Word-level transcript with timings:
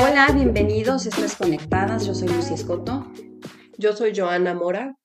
Hola, 0.00 0.28
bienvenidos, 0.34 1.04
esto 1.04 1.24
es 1.24 1.36
Conectadas, 1.36 2.06
yo 2.06 2.14
soy 2.14 2.28
Lucy 2.28 2.54
Escoto. 2.54 3.12
Yo 3.76 3.92
soy 3.94 4.16
Joana 4.16 4.54
Mora. 4.54 4.96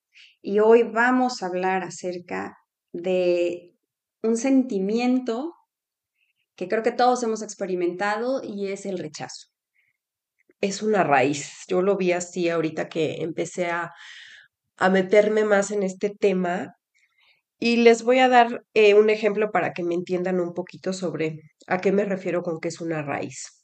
Y 0.42 0.60
hoy 0.60 0.84
vamos 0.84 1.44
a 1.44 1.48
hablar 1.48 1.84
acerca 1.84 2.58
de 2.94 3.76
un 4.22 4.38
sentimiento 4.38 5.54
que 6.56 6.70
creo 6.70 6.84
que 6.84 6.94
todos 6.94 7.22
hemos 7.24 7.42
experimentado 7.42 8.42
y 8.42 8.68
es 8.68 8.86
el 8.86 8.98
rechazo. 8.98 9.53
Es 10.64 10.82
una 10.82 11.04
raíz. 11.04 11.66
Yo 11.68 11.82
lo 11.82 11.98
vi 11.98 12.14
así 12.14 12.48
ahorita 12.48 12.88
que 12.88 13.16
empecé 13.16 13.66
a, 13.66 13.92
a 14.78 14.90
meterme 14.90 15.44
más 15.44 15.72
en 15.72 15.84
este 15.84 16.10
tema. 16.10 16.78
Y 17.60 17.78
les 17.78 18.04
voy 18.04 18.20
a 18.20 18.30
dar 18.30 18.64
eh, 18.74 18.94
un 18.94 19.10
ejemplo 19.10 19.52
para 19.52 19.74
que 19.74 19.84
me 19.84 19.94
entiendan 19.94 20.40
un 20.40 20.54
poquito 20.54 20.94
sobre 20.94 21.42
a 21.68 21.80
qué 21.82 21.92
me 21.92 22.06
refiero 22.06 22.44
con 22.44 22.62
que 22.62 22.70
es 22.70 22.80
una 22.80 23.02
raíz. 23.02 23.62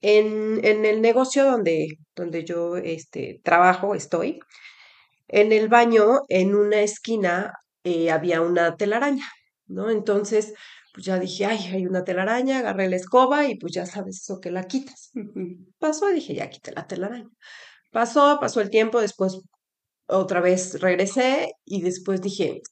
En, 0.00 0.64
en 0.64 0.84
el 0.84 1.00
negocio 1.02 1.44
donde, 1.44 1.88
donde 2.14 2.44
yo 2.44 2.76
este, 2.76 3.40
trabajo, 3.42 3.96
estoy, 3.96 4.38
en 5.26 5.50
el 5.50 5.68
baño, 5.68 6.20
en 6.28 6.54
una 6.54 6.82
esquina, 6.82 7.52
eh, 7.82 8.12
había 8.12 8.42
una 8.42 8.76
telaraña, 8.76 9.26
¿no? 9.66 9.90
Entonces, 9.90 10.54
pues 10.94 11.06
ya 11.06 11.18
dije, 11.18 11.44
ay, 11.44 11.58
hay 11.72 11.86
una 11.86 12.04
telaraña, 12.04 12.60
agarré 12.60 12.88
la 12.88 12.94
escoba 12.94 13.46
y 13.48 13.56
pues 13.56 13.72
ya 13.74 13.84
sabes 13.84 14.20
eso 14.22 14.38
que 14.40 14.52
la 14.52 14.62
quitas. 14.68 15.10
Pasó 15.80 16.08
y 16.10 16.14
dije, 16.14 16.36
ya 16.36 16.48
quité 16.48 16.70
la 16.70 16.86
telaraña. 16.86 17.28
Pasó, 17.90 18.38
pasó 18.40 18.60
el 18.60 18.70
tiempo, 18.70 19.00
después 19.00 19.40
otra 20.06 20.40
vez 20.40 20.80
regresé 20.80 21.50
y 21.64 21.82
después 21.82 22.22
dije, 22.22 22.62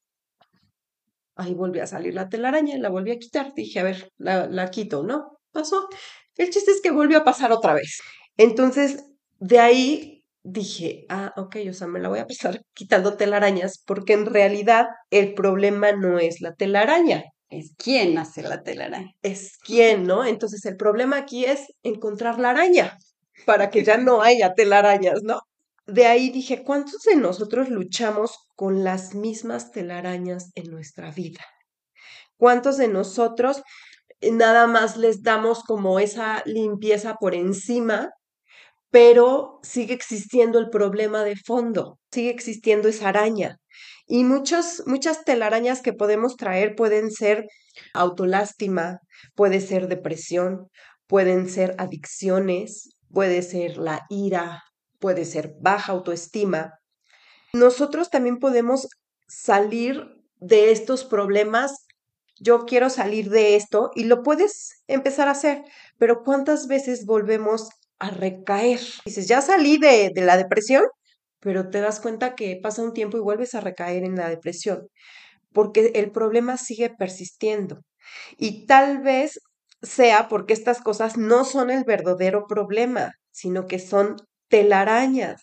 ahí 1.35 1.53
volví 1.55 1.81
a 1.81 1.87
salir 1.89 2.15
la 2.15 2.29
telaraña, 2.29 2.79
la 2.79 2.91
volví 2.91 3.11
a 3.11 3.19
quitar. 3.19 3.55
Dije, 3.55 3.81
a 3.81 3.83
ver, 3.83 4.13
la, 4.19 4.47
la 4.47 4.71
quito, 4.71 5.03
¿no? 5.03 5.39
Pasó. 5.51 5.89
El 6.37 6.51
chiste 6.51 6.71
es 6.71 6.81
que 6.81 6.93
volvió 6.93 7.19
a 7.19 7.25
pasar 7.25 7.51
otra 7.51 7.75
vez. 7.75 7.99
Entonces, 8.37 9.05
de 9.41 9.59
ahí 9.59 10.25
dije, 10.45 11.07
ah, 11.09 11.33
ok, 11.37 11.57
o 11.71 11.73
sea, 11.73 11.89
me 11.89 11.99
la 11.99 12.09
voy 12.09 12.21
a 12.21 12.27
pasar 12.29 12.63
quitando 12.73 13.17
telarañas 13.17 13.83
porque 13.85 14.13
en 14.13 14.27
realidad 14.27 14.87
el 15.11 15.35
problema 15.35 15.91
no 15.91 16.21
es 16.21 16.41
la 16.41 16.55
telaraña. 16.55 17.25
Es 17.53 17.75
quién 17.77 18.17
hace 18.17 18.43
la 18.43 18.63
telaraña. 18.63 19.13
Es 19.21 19.59
quién, 19.59 20.05
¿no? 20.05 20.25
Entonces 20.25 20.65
el 20.65 20.79
problema 20.79 21.19
aquí 21.19 21.45
es 21.45 21.67
encontrar 21.83 22.39
la 22.39 22.49
araña 22.51 22.97
para 23.45 23.69
que 23.69 23.85
ya 23.85 23.99
no 23.99 24.23
haya 24.23 24.55
telarañas, 24.55 25.23
¿no? 25.23 25.43
De 25.87 26.07
ahí 26.07 26.31
dije, 26.31 26.65
¿cuántos 26.65 27.03
de 27.03 27.17
nosotros 27.17 27.69
luchamos 27.69 28.39
con 28.57 28.85
las 28.85 29.15
mismas 29.15 29.71
telarañas 29.71 30.51
en 30.55 30.71
nuestra 30.71 31.11
vida? 31.11 31.45
¿Cuántos 32.39 32.79
de 32.79 32.89
nosotros 32.89 33.63
nada 34.23 34.67
más 34.67 34.97
les 34.97 35.23
damos 35.23 35.63
como 35.63 35.99
esa 35.99 36.43
limpieza 36.47 37.17
por 37.21 37.35
encima, 37.35 38.13
pero 38.93 39.59
sigue 39.63 39.95
existiendo 39.95 40.59
el 40.59 40.69
problema 40.69 41.25
de 41.25 41.35
fondo, 41.35 41.99
sigue 42.13 42.29
existiendo 42.29 42.89
esa 42.89 43.09
araña. 43.09 43.57
Y 44.07 44.25
muchos, 44.25 44.83
muchas 44.87 45.25
telarañas 45.25 45.81
que 45.81 45.95
podemos 45.95 46.37
traer 46.37 46.77
pueden 46.77 47.11
ser 47.11 47.47
autolástima, 47.95 49.01
puede 49.35 49.63
ser 49.63 49.89
depresión, 49.89 50.69
pueden 51.07 51.49
ser 51.49 51.75
adicciones, 51.79 52.91
puede 53.11 53.41
ser 53.41 53.79
la 53.79 54.05
ira, 54.11 54.63
puede 55.01 55.25
ser 55.25 55.55
baja 55.59 55.93
autoestima. 55.93 56.75
Nosotros 57.55 58.11
también 58.11 58.39
podemos 58.39 58.89
salir 59.27 60.07
de 60.37 60.71
estos 60.71 61.05
problemas 61.05 61.87
yo 62.43 62.65
quiero 62.67 62.91
salir 62.91 63.31
de 63.31 63.55
esto 63.55 63.93
y 63.95 64.05
lo 64.05 64.25
puedes 64.25 64.83
empezar 64.89 65.29
a 65.29 65.33
hacer, 65.33 65.63
pero 65.97 66.25
¿cuántas 66.25 66.67
veces 66.67 67.07
volvemos 67.07 67.69
a 68.03 68.11
recaer? 68.11 68.81
Dices, 69.05 69.29
ya 69.29 69.41
salí 69.43 69.79
de, 69.79 70.11
de 70.15 70.23
la 70.23 70.37
depresión, 70.37 70.85
pero 71.41 71.71
te 71.71 71.81
das 71.81 72.01
cuenta 72.01 72.35
que 72.35 72.59
pasa 72.63 72.83
un 72.83 72.93
tiempo 72.95 73.17
y 73.19 73.21
vuelves 73.21 73.55
a 73.55 73.61
recaer 73.61 74.05
en 74.05 74.17
la 74.17 74.29
depresión, 74.29 74.89
porque 75.53 75.93
el 75.95 76.13
problema 76.13 76.57
sigue 76.59 76.91
persistiendo. 76.91 77.81
Y 78.39 78.67
tal 78.67 79.01
vez 79.03 79.41
sea 79.83 80.29
porque 80.29 80.55
estas 80.55 80.81
cosas 80.83 81.17
no 81.19 81.45
son 81.45 81.71
el 81.71 81.85
verdadero 81.85 82.47
problema, 82.49 83.13
sino 83.33 83.67
que 83.67 83.79
son 83.79 84.17
telarañas. 84.49 85.43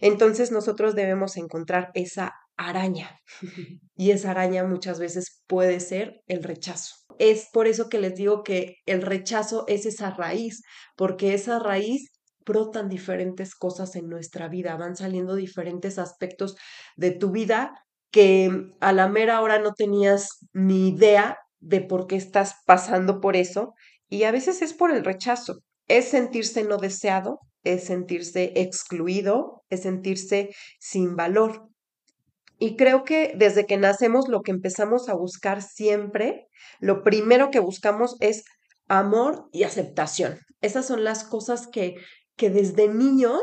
Entonces 0.00 0.52
nosotros 0.52 0.94
debemos 0.94 1.36
encontrar 1.36 1.90
esa 1.94 2.34
araña. 2.68 3.20
Y 3.96 4.12
esa 4.12 4.30
araña 4.30 4.64
muchas 4.64 4.98
veces 4.98 5.42
puede 5.46 5.78
ser 5.78 6.22
el 6.26 6.42
rechazo. 6.42 6.94
Es 7.18 7.48
por 7.52 7.66
eso 7.66 7.90
que 7.90 7.98
les 7.98 8.14
digo 8.14 8.42
que 8.42 8.76
el 8.86 9.02
rechazo 9.02 9.64
es 9.68 9.84
esa 9.84 10.10
raíz, 10.10 10.62
porque 10.96 11.34
esa 11.34 11.58
raíz 11.58 12.10
brotan 12.46 12.88
diferentes 12.88 13.54
cosas 13.54 13.94
en 13.96 14.08
nuestra 14.08 14.48
vida, 14.48 14.76
van 14.76 14.96
saliendo 14.96 15.34
diferentes 15.34 15.98
aspectos 15.98 16.56
de 16.96 17.10
tu 17.10 17.30
vida 17.30 17.74
que 18.10 18.50
a 18.80 18.92
la 18.94 19.08
mera 19.08 19.42
hora 19.42 19.58
no 19.58 19.74
tenías 19.74 20.38
ni 20.54 20.88
idea 20.88 21.36
de 21.60 21.82
por 21.82 22.06
qué 22.06 22.16
estás 22.16 22.54
pasando 22.66 23.20
por 23.20 23.36
eso 23.36 23.74
y 24.08 24.24
a 24.24 24.32
veces 24.32 24.62
es 24.62 24.72
por 24.72 24.90
el 24.90 25.04
rechazo, 25.04 25.60
es 25.88 26.08
sentirse 26.08 26.64
no 26.64 26.78
deseado, 26.78 27.38
es 27.62 27.84
sentirse 27.84 28.52
excluido, 28.56 29.62
es 29.68 29.82
sentirse 29.82 30.50
sin 30.78 31.16
valor. 31.16 31.69
Y 32.62 32.76
creo 32.76 33.04
que 33.04 33.32
desde 33.36 33.64
que 33.64 33.78
nacemos 33.78 34.28
lo 34.28 34.42
que 34.42 34.50
empezamos 34.50 35.08
a 35.08 35.14
buscar 35.14 35.62
siempre, 35.62 36.46
lo 36.78 37.02
primero 37.02 37.50
que 37.50 37.58
buscamos 37.58 38.16
es 38.20 38.44
amor 38.86 39.48
y 39.50 39.62
aceptación. 39.62 40.38
Esas 40.60 40.86
son 40.86 41.02
las 41.02 41.24
cosas 41.24 41.66
que, 41.66 41.94
que 42.36 42.50
desde 42.50 42.88
niños 42.88 43.40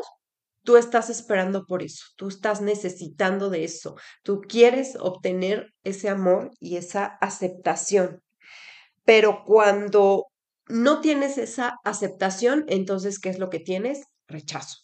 tú 0.61 0.77
estás 0.77 1.09
esperando 1.09 1.65
por 1.65 1.81
eso, 1.81 2.05
tú 2.15 2.27
estás 2.27 2.61
necesitando 2.61 3.49
de 3.49 3.63
eso, 3.63 3.95
tú 4.21 4.41
quieres 4.41 4.95
obtener 4.99 5.73
ese 5.83 6.09
amor 6.09 6.51
y 6.59 6.77
esa 6.77 7.17
aceptación. 7.19 8.21
Pero 9.03 9.45
cuando 9.45 10.27
no 10.67 11.01
tienes 11.01 11.39
esa 11.39 11.77
aceptación, 11.83 12.65
entonces, 12.67 13.17
¿qué 13.17 13.29
es 13.29 13.39
lo 13.39 13.49
que 13.49 13.59
tienes? 13.59 14.03
Rechazo. 14.27 14.77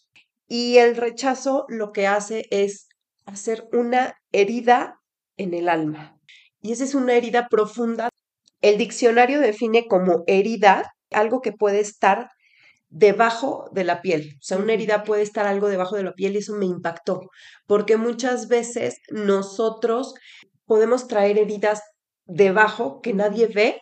Y 0.48 0.78
el 0.78 0.96
rechazo 0.96 1.66
lo 1.68 1.92
que 1.92 2.08
hace 2.08 2.46
es 2.50 2.88
hacer 3.24 3.68
una 3.72 4.14
herida 4.32 5.00
en 5.36 5.54
el 5.54 5.68
alma. 5.68 6.18
Y 6.60 6.72
esa 6.72 6.84
es 6.84 6.94
una 6.94 7.14
herida 7.14 7.48
profunda. 7.48 8.08
El 8.60 8.78
diccionario 8.78 9.40
define 9.40 9.86
como 9.86 10.24
herida 10.26 10.94
algo 11.10 11.40
que 11.40 11.52
puede 11.52 11.80
estar 11.80 12.28
debajo 12.88 13.68
de 13.72 13.84
la 13.84 14.00
piel. 14.02 14.36
O 14.38 14.42
sea, 14.42 14.58
una 14.58 14.72
herida 14.72 15.04
puede 15.04 15.22
estar 15.22 15.46
algo 15.46 15.68
debajo 15.68 15.96
de 15.96 16.04
la 16.04 16.12
piel 16.12 16.34
y 16.34 16.38
eso 16.38 16.54
me 16.54 16.66
impactó, 16.66 17.28
porque 17.66 17.96
muchas 17.96 18.48
veces 18.48 19.00
nosotros 19.10 20.14
podemos 20.64 21.08
traer 21.08 21.38
heridas 21.38 21.82
debajo 22.26 23.00
que 23.00 23.12
nadie 23.12 23.48
ve 23.48 23.80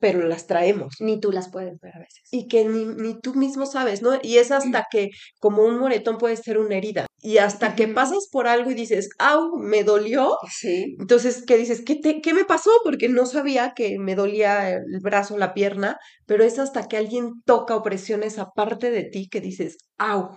pero 0.00 0.26
las 0.26 0.46
traemos. 0.46 0.94
Ni 0.98 1.20
tú 1.20 1.30
las 1.30 1.50
puedes 1.50 1.78
ver 1.80 1.94
a 1.94 2.00
veces. 2.00 2.22
Y 2.30 2.48
que 2.48 2.64
ni, 2.64 2.86
ni 2.86 3.20
tú 3.20 3.34
mismo 3.34 3.66
sabes, 3.66 4.02
¿no? 4.02 4.18
Y 4.22 4.38
es 4.38 4.50
hasta 4.50 4.86
que, 4.90 5.10
como 5.38 5.62
un 5.62 5.78
moretón 5.78 6.18
puede 6.18 6.36
ser 6.36 6.58
una 6.58 6.76
herida. 6.76 7.06
Y 7.22 7.36
hasta 7.36 7.74
que 7.76 7.86
pasas 7.86 8.28
por 8.32 8.48
algo 8.48 8.70
y 8.70 8.74
dices, 8.74 9.10
au, 9.18 9.58
me 9.58 9.84
dolió. 9.84 10.36
Sí. 10.50 10.96
Entonces, 10.98 11.44
¿qué 11.46 11.58
dices? 11.58 11.82
¿Qué, 11.84 11.96
te, 11.96 12.20
¿Qué 12.22 12.32
me 12.32 12.44
pasó? 12.46 12.70
Porque 12.82 13.08
no 13.08 13.26
sabía 13.26 13.74
que 13.76 13.98
me 13.98 14.14
dolía 14.14 14.70
el 14.70 15.00
brazo, 15.02 15.36
la 15.36 15.52
pierna, 15.52 15.98
pero 16.26 16.44
es 16.44 16.58
hasta 16.58 16.88
que 16.88 16.96
alguien 16.96 17.42
toca 17.44 17.76
o 17.76 17.82
presiona 17.82 18.26
esa 18.26 18.50
parte 18.50 18.90
de 18.90 19.04
ti 19.04 19.28
que 19.28 19.42
dices, 19.42 19.76
au, 19.98 20.30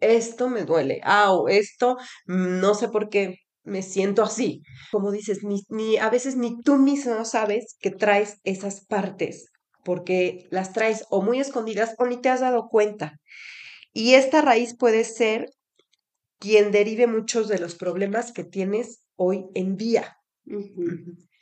esto 0.00 0.48
me 0.48 0.64
duele, 0.64 1.00
au, 1.04 1.48
esto 1.48 1.96
mm, 2.26 2.60
no 2.60 2.74
sé 2.74 2.88
por 2.88 3.10
qué 3.10 3.36
me 3.64 3.82
siento 3.82 4.22
así. 4.22 4.62
Como 4.90 5.10
dices, 5.10 5.42
ni, 5.42 5.62
ni, 5.68 5.96
a 5.98 6.10
veces 6.10 6.36
ni 6.36 6.60
tú 6.62 6.76
mismo 6.76 7.24
sabes 7.24 7.76
que 7.80 7.90
traes 7.90 8.40
esas 8.44 8.84
partes, 8.84 9.50
porque 9.84 10.46
las 10.50 10.72
traes 10.72 11.04
o 11.10 11.22
muy 11.22 11.40
escondidas 11.40 11.94
o 11.98 12.06
ni 12.06 12.20
te 12.20 12.28
has 12.28 12.40
dado 12.40 12.68
cuenta. 12.68 13.16
Y 13.92 14.14
esta 14.14 14.40
raíz 14.40 14.76
puede 14.76 15.04
ser 15.04 15.46
quien 16.38 16.70
derive 16.70 17.06
muchos 17.06 17.48
de 17.48 17.58
los 17.58 17.74
problemas 17.74 18.32
que 18.32 18.44
tienes 18.44 19.02
hoy 19.16 19.44
en 19.54 19.76
día. 19.76 20.16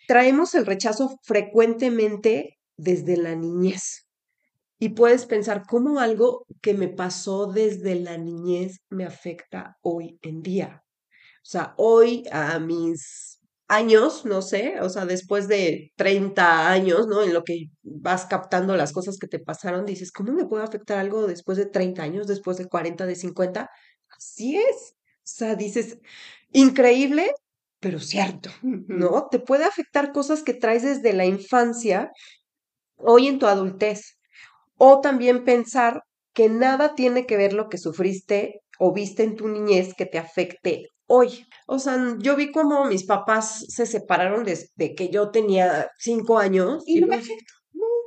Traemos 0.08 0.54
el 0.54 0.66
rechazo 0.66 1.18
frecuentemente 1.22 2.58
desde 2.76 3.16
la 3.16 3.34
niñez. 3.36 4.06
Y 4.80 4.90
puedes 4.90 5.26
pensar 5.26 5.64
cómo 5.68 5.98
algo 5.98 6.46
que 6.62 6.72
me 6.72 6.88
pasó 6.88 7.46
desde 7.46 7.96
la 7.96 8.16
niñez 8.16 8.78
me 8.90 9.04
afecta 9.04 9.76
hoy 9.82 10.18
en 10.22 10.40
día. 10.40 10.82
O 11.48 11.50
sea, 11.50 11.72
hoy 11.78 12.24
a 12.30 12.58
mis 12.58 13.40
años, 13.68 14.26
no 14.26 14.42
sé, 14.42 14.82
o 14.82 14.90
sea, 14.90 15.06
después 15.06 15.48
de 15.48 15.92
30 15.96 16.70
años, 16.70 17.06
¿no? 17.06 17.22
En 17.22 17.32
lo 17.32 17.42
que 17.42 17.68
vas 17.82 18.26
captando 18.26 18.76
las 18.76 18.92
cosas 18.92 19.16
que 19.16 19.28
te 19.28 19.38
pasaron, 19.38 19.86
dices, 19.86 20.12
¿cómo 20.12 20.34
me 20.34 20.44
puede 20.44 20.64
afectar 20.64 20.98
algo 20.98 21.26
después 21.26 21.56
de 21.56 21.64
30 21.64 22.02
años, 22.02 22.26
después 22.26 22.58
de 22.58 22.66
40, 22.66 23.06
de 23.06 23.16
50? 23.16 23.70
así 24.14 24.58
es. 24.58 24.94
O 24.94 25.20
sea, 25.24 25.54
dices, 25.54 25.96
increíble, 26.52 27.32
pero 27.80 27.98
cierto, 27.98 28.50
¿no? 28.62 29.28
Te 29.30 29.38
puede 29.38 29.64
afectar 29.64 30.12
cosas 30.12 30.42
que 30.42 30.52
traes 30.52 30.82
desde 30.82 31.14
la 31.14 31.24
infancia, 31.24 32.10
hoy 32.98 33.26
en 33.26 33.38
tu 33.38 33.46
adultez. 33.46 34.18
O 34.76 35.00
también 35.00 35.44
pensar 35.44 36.02
que 36.34 36.50
nada 36.50 36.94
tiene 36.94 37.24
que 37.24 37.38
ver 37.38 37.54
lo 37.54 37.70
que 37.70 37.78
sufriste 37.78 38.60
o 38.78 38.92
viste 38.92 39.22
en 39.22 39.34
tu 39.36 39.48
niñez 39.48 39.94
que 39.94 40.04
te 40.04 40.18
afecte 40.18 40.88
hoy. 41.08 41.46
O 41.66 41.78
sea, 41.78 42.16
yo 42.18 42.36
vi 42.36 42.52
como 42.52 42.84
mis 42.84 43.04
papás 43.04 43.64
se 43.68 43.86
separaron 43.86 44.44
desde 44.44 44.94
que 44.94 45.08
yo 45.10 45.30
tenía 45.30 45.90
cinco 45.98 46.38
años. 46.38 46.84
Y, 46.86 47.00
no 47.00 47.08
me 47.08 47.16
afecta. 47.16 47.52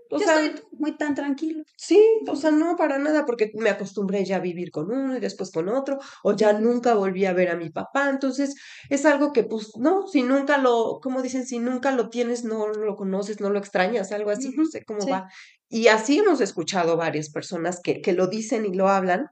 o 0.10 0.20
sea, 0.20 0.42
estoy 0.42 0.64
muy 0.72 0.98
tan 0.98 1.14
tranquilo. 1.14 1.64
Sí, 1.76 2.00
o 2.28 2.36
sea, 2.36 2.52
no 2.52 2.76
para 2.78 2.98
nada, 2.98 3.26
porque 3.26 3.52
me 3.56 3.70
acostumbré 3.70 4.24
ya 4.24 4.38
a 4.38 4.40
vivir 4.40 4.72
con 4.72 4.92
uno 4.92 5.18
y 5.18 5.20
después 5.20 5.52
con 5.52 5.68
otro, 5.70 6.00
o 6.24 6.36
ya 6.36 6.54
nunca 6.54 6.94
volví 6.94 7.26
a 7.26 7.34
ver 7.34 7.50
a 7.50 7.56
mi 7.58 7.70
papá. 7.70 8.10
Entonces, 8.10 8.56
es 8.90 9.06
algo 9.06 9.34
que, 9.34 9.44
pues, 9.44 9.72
no, 9.78 10.08
si 10.08 10.24
nunca 10.24 10.58
lo, 10.58 11.00
como 11.02 11.22
dicen, 11.22 11.46
si 11.46 11.60
nunca 11.60 11.92
lo 11.92 12.10
tienes, 12.10 12.44
no 12.44 12.68
lo 12.68 12.96
conoces, 12.96 13.42
no 13.42 13.50
lo 13.50 13.60
extrañas, 13.60 14.12
algo 14.12 14.30
así, 14.30 14.54
no 14.56 14.66
sé 14.66 14.84
cómo 14.86 15.06
va. 15.08 15.28
Y 15.70 15.88
así 15.88 16.20
hemos 16.20 16.42
escuchado 16.42 16.98
varias 16.98 17.30
personas 17.30 17.80
que, 17.82 18.02
que 18.02 18.14
lo 18.14 18.28
dicen 18.28 18.66
y 18.66 18.74
lo 18.74 18.90
hablan, 18.90 19.28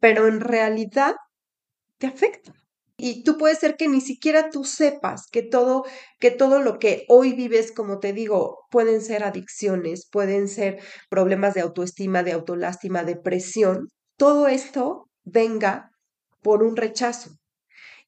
pero 0.00 0.26
en 0.26 0.40
realidad 0.40 1.14
te 1.98 2.06
afecta. 2.06 2.52
Y 2.98 3.24
tú 3.24 3.36
puede 3.36 3.54
ser 3.56 3.76
que 3.76 3.88
ni 3.88 4.00
siquiera 4.00 4.48
tú 4.50 4.64
sepas 4.64 5.26
que 5.30 5.42
todo, 5.42 5.84
que 6.18 6.30
todo 6.30 6.60
lo 6.60 6.78
que 6.78 7.04
hoy 7.08 7.34
vives, 7.34 7.70
como 7.72 7.98
te 7.98 8.14
digo, 8.14 8.60
pueden 8.70 9.02
ser 9.02 9.22
adicciones, 9.22 10.08
pueden 10.10 10.48
ser 10.48 10.80
problemas 11.10 11.54
de 11.54 11.60
autoestima, 11.60 12.22
de 12.22 12.32
autolástima, 12.32 13.04
depresión. 13.04 13.88
Todo 14.16 14.48
esto 14.48 15.10
venga 15.24 15.90
por 16.40 16.62
un 16.62 16.76
rechazo. 16.76 17.30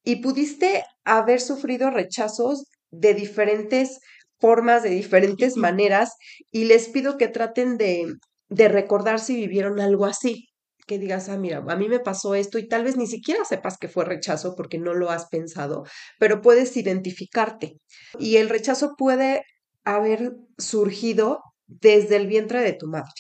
Y 0.05 0.17
pudiste 0.23 0.85
haber 1.05 1.41
sufrido 1.43 1.91
rechazos 1.91 2.65
de 2.91 3.13
diferentes 3.13 3.99
formas, 4.39 4.83
de 4.83 4.91
diferentes 4.91 5.57
maneras, 5.57 6.15
y 6.51 6.65
les 6.65 6.89
pido 6.89 7.19
que 7.19 7.29
traten 7.29 7.77
de, 7.77 8.15
de 8.49 8.69
recordar 8.69 9.21
si 9.21 9.37
vivieron 9.37 9.81
algo 9.81 10.07
así 10.07 10.48
que 10.89 10.99
digas, 10.99 11.29
ah, 11.29 11.37
mira, 11.37 11.59
a 11.69 11.77
mí 11.77 11.89
me 11.89 12.01
pasó 12.01 12.35
esto 12.35 12.59
y 12.59 12.67
tal 12.67 12.83
vez 12.83 12.97
ni 12.97 13.07
siquiera 13.07 13.45
sepas 13.45 13.79
que 13.79 13.89
fue 13.89 14.05
rechazo 14.05 14.57
porque 14.57 14.79
no 14.79 14.95
lo 14.95 15.11
has 15.11 15.29
pensado, 15.29 15.85
pero 16.19 16.41
puedes 16.41 16.77
identificarte. 16.77 17.77
Y 18.19 18.37
el 18.39 18.49
rechazo 18.49 18.95
puede 18.99 19.43
haber 19.85 20.33
surgido 20.57 21.41
desde 21.67 22.17
el 22.17 22.27
vientre 22.27 22.63
de 22.63 22.73
tu 22.73 22.89
madre, 22.89 23.13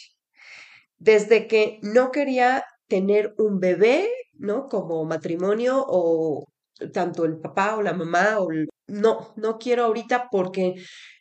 desde 0.96 1.46
que 1.46 1.78
no 1.82 2.10
quería 2.10 2.64
tener 2.88 3.34
un 3.38 3.60
bebé, 3.60 4.08
¿no? 4.34 4.66
Como 4.66 5.04
matrimonio 5.04 5.84
o 5.86 6.44
tanto 6.92 7.24
el 7.24 7.38
papá 7.38 7.76
o 7.76 7.82
la 7.82 7.92
mamá 7.92 8.38
o 8.38 8.48
no, 8.86 9.32
no 9.36 9.58
quiero 9.58 9.84
ahorita 9.84 10.28
porque 10.30 10.74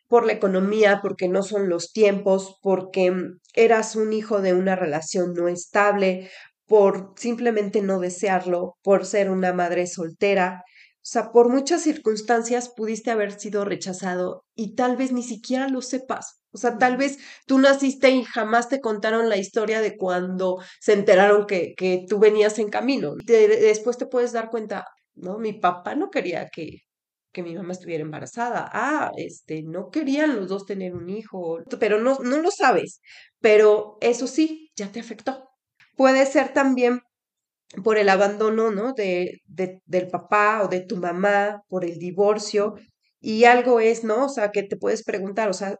por 0.07 0.25
la 0.25 0.33
economía, 0.33 1.00
porque 1.01 1.27
no 1.27 1.44
son 1.44 1.69
los 1.69 1.92
tiempos, 1.92 2.57
porque 2.62 3.13
eras 3.54 3.95
un 3.95 4.13
hijo 4.13 4.42
de 4.42 4.54
una 4.54 4.75
relación 4.75 5.33
no 5.33 5.48
estable, 5.48 6.30
por 6.65 7.13
simplemente 7.15 7.81
no 7.81 8.00
desearlo, 8.00 8.77
por 8.83 9.06
ser 9.06 9.30
una 9.30 9.54
madre 9.54 9.88
soltera. 9.88 10.63
O 10.98 11.09
sea, 11.09 11.31
por 11.31 11.50
muchas 11.50 11.83
circunstancias 11.83 12.69
pudiste 12.75 13.12
haber 13.12 13.39
sido 13.39 13.63
rechazado 13.63 14.44
y 14.56 14.75
tal 14.75 14.98
vez 14.98 15.13
ni 15.13 15.24
siquiera 15.24 15.69
lo 15.69 15.81
sepas. 15.81 16.42
O 16.51 16.57
sea, 16.57 16.77
tal 16.77 16.98
vez 16.98 17.18
tú 17.45 17.59
naciste 17.59 18.09
y 18.09 18.24
jamás 18.24 18.68
te 18.68 18.81
contaron 18.81 19.30
la 19.30 19.38
historia 19.38 19.80
de 19.80 19.95
cuando 19.95 20.57
se 20.81 20.94
enteraron 20.94 21.45
que, 21.45 21.74
que 21.77 22.04
tú 22.09 22.19
venías 22.19 22.59
en 22.59 22.69
camino. 22.69 23.15
después 23.25 23.98
te 23.98 24.06
puedes 24.07 24.33
dar 24.33 24.50
cuenta, 24.50 24.86
no, 25.15 25.38
mi 25.38 25.54
papá 25.54 25.95
no 25.95 26.09
quería 26.09 26.50
que, 26.51 26.80
que 27.31 27.44
mi 27.44 27.56
mamá 27.56 27.74
estuviera 27.74 28.03
embarazada. 28.03 28.69
Ah, 28.74 29.12
este, 29.18 29.63
no 29.63 29.89
querían 29.89 30.35
los 30.35 30.47
dos 30.50 30.65
tener 30.65 30.95
un 30.95 31.09
hijo, 31.09 31.59
pero 31.79 32.00
no, 32.00 32.18
no 32.19 32.38
lo 32.41 32.51
sabes. 32.51 33.01
Pero 33.39 33.97
eso 34.01 34.27
sí, 34.27 34.71
ya 34.75 34.91
te 34.91 35.00
afectó. 35.00 35.50
Puede 35.95 36.25
ser 36.25 36.53
también 36.53 37.01
por 37.83 37.97
el 37.97 38.09
abandono, 38.09 38.71
¿no? 38.71 38.94
De, 38.94 39.41
de, 39.45 39.81
del 39.85 40.07
papá 40.07 40.63
o 40.63 40.68
de 40.68 40.81
tu 40.81 40.97
mamá, 40.97 41.62
por 41.68 41.85
el 41.85 42.00
divorcio. 42.00 42.75
Y 43.19 43.45
algo 43.45 43.80
es, 43.80 44.03
¿no? 44.03 44.25
O 44.25 44.30
sea, 44.30 44.51
que 44.51 44.63
te 44.63 44.77
puedes 44.77 45.03
preguntar, 45.03 45.50
o 45.50 45.53
sea, 45.53 45.75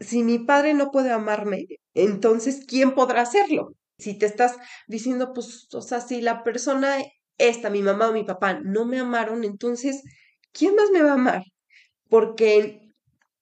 si 0.00 0.22
mi 0.24 0.38
padre 0.38 0.74
no 0.74 0.90
puede 0.90 1.10
amarme, 1.12 1.66
entonces, 1.94 2.64
¿quién 2.66 2.94
podrá 2.94 3.22
hacerlo? 3.22 3.72
Si 3.98 4.18
te 4.18 4.26
estás 4.26 4.56
diciendo, 4.88 5.32
pues, 5.34 5.68
o 5.72 5.82
sea, 5.82 6.00
si 6.00 6.20
la 6.20 6.42
persona 6.44 6.98
esta, 7.38 7.70
mi 7.70 7.82
mamá 7.82 8.08
o 8.08 8.12
mi 8.12 8.24
papá, 8.24 8.60
no 8.62 8.84
me 8.84 9.00
amaron, 9.00 9.44
entonces, 9.44 10.02
¿quién 10.52 10.74
más 10.74 10.90
me 10.90 11.02
va 11.02 11.10
a 11.10 11.14
amar? 11.14 11.42
Porque 12.08 12.80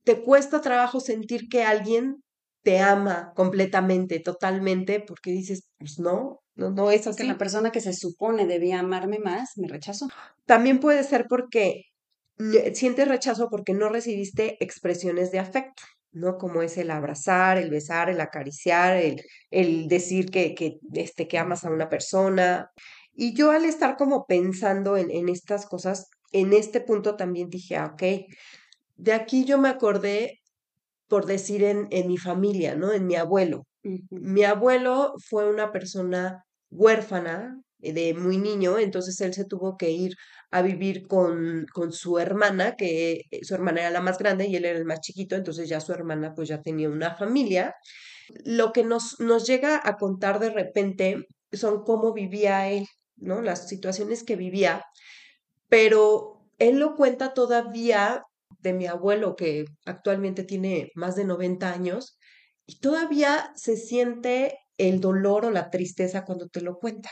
te 0.05 0.23
cuesta 0.23 0.61
trabajo 0.61 1.01
sentir 1.01 1.49
que 1.49 1.63
alguien 1.63 2.23
te 2.63 2.79
ama 2.79 3.33
completamente, 3.35 4.21
totalmente, 4.21 5.01
porque 5.01 5.31
dices, 5.31 5.69
pues 5.79 5.99
no, 5.99 6.41
no, 6.55 6.71
no 6.71 6.91
es 6.91 7.07
así. 7.07 7.23
Que 7.23 7.29
la 7.29 7.39
persona 7.39 7.73
que 7.73 7.81
se 7.81 7.95
supone 7.95 8.47
debía 8.47 8.81
amarme 8.81 9.19
más 9.19 9.53
me 9.57 9.69
rechazó. 9.69 10.09
También 10.47 10.79
puede 10.79 11.05
ser 11.05 11.27
porque 11.29 11.85
sientes 12.75 13.09
rechazo 13.09 13.49
porque 13.51 13.75
no 13.75 13.89
recibiste 13.89 14.57
expresiones 14.63 15.31
de 15.31 15.39
afecto, 15.39 15.83
¿no? 16.13 16.39
Como 16.39 16.63
es 16.63 16.79
el 16.79 16.91
abrazar, 16.91 17.59
el 17.59 17.71
besar, 17.71 18.09
el 18.09 18.21
acariciar, 18.21 18.97
el, 18.97 19.23
el 19.51 19.89
decir 19.89 20.31
que, 20.31 20.55
que, 20.55 20.79
este, 20.95 21.29
que 21.29 21.39
amas 21.39 21.65
a 21.65 21.71
una 21.71 21.89
persona. 21.89 22.71
Y 23.13 23.35
yo 23.35 23.51
al 23.51 23.65
estar 23.65 23.97
como 23.97 24.27
pensando 24.27 24.97
en, 24.97 25.11
en 25.11 25.29
estas 25.29 25.67
cosas, 25.67 26.09
en 26.33 26.53
este 26.53 26.81
punto 26.81 27.17
también 27.17 27.51
dije, 27.51 27.77
ah, 27.77 27.93
ok, 27.95 28.03
de 28.97 29.13
aquí 29.13 29.45
yo 29.45 29.59
me 29.59 29.69
acordé, 29.69 30.41
por 31.09 31.27
decir, 31.27 31.65
en, 31.65 31.89
en 31.91 32.09
mi 32.09 32.19
familia, 32.19 32.77
¿no? 32.77 32.93
En 32.93 33.07
mi 33.07 33.17
abuelo. 33.17 33.67
Mi 34.11 34.45
abuelo 34.45 35.15
fue 35.29 35.49
una 35.49 35.73
persona 35.73 36.45
huérfana 36.71 37.61
eh, 37.83 37.93
de 37.93 38.15
muy 38.15 38.37
niño, 38.39 38.79
entonces 38.79 39.21
él 39.21 39.35
se 39.35 39.45
tuvo 39.45 39.77
que 39.77 39.91
ir 39.91 40.15
a 40.51 40.63
vivir 40.63 41.07
con, 41.07 41.67
con 41.73 41.93
su 41.93 42.19
hermana, 42.19 42.77
que 42.77 43.23
eh, 43.31 43.45
su 43.45 43.55
hermana 43.55 43.81
era 43.81 43.91
la 43.91 44.01
más 44.01 44.19
grande 44.19 44.47
y 44.47 44.57
él 44.57 44.65
era 44.65 44.79
el 44.79 44.85
más 44.85 45.01
chiquito, 45.01 45.37
entonces 45.37 45.69
ya 45.69 45.81
su 45.81 45.93
hermana 45.93 46.35
pues 46.35 46.49
ya 46.49 46.61
tenía 46.63 46.89
una 46.91 47.17
familia. 47.17 47.75
Lo 48.45 48.73
que 48.73 48.85
nos, 48.85 49.19
nos 49.21 49.47
llega 49.47 49.81
a 49.83 49.97
contar 49.97 50.39
de 50.41 50.51
repente 50.51 51.27
son 51.53 51.85
cómo 51.85 52.13
vivía 52.13 52.69
él, 52.69 52.87
¿no? 53.17 53.43
Las 53.43 53.69
situaciones 53.69 54.25
que 54.25 54.37
vivía 54.37 54.83
pero 55.71 56.43
él 56.59 56.79
lo 56.79 56.97
cuenta 56.97 57.33
todavía 57.33 58.25
de 58.59 58.75
mi 58.75 58.87
abuelo, 58.87 59.37
que 59.37 59.65
actualmente 59.87 60.45
tiene 60.45 60.91
más 60.95 61.17
de 61.17 61.25
90 61.25 61.73
años, 61.73 62.19
y 62.67 62.81
todavía 62.81 63.53
se 63.57 63.77
siente 63.77 64.59
el 64.77 65.01
dolor 65.01 65.47
o 65.47 65.51
la 65.51 65.71
tristeza 65.71 66.25
cuando 66.25 66.49
te 66.49 66.61
lo 66.61 66.77
cuenta. 66.79 67.11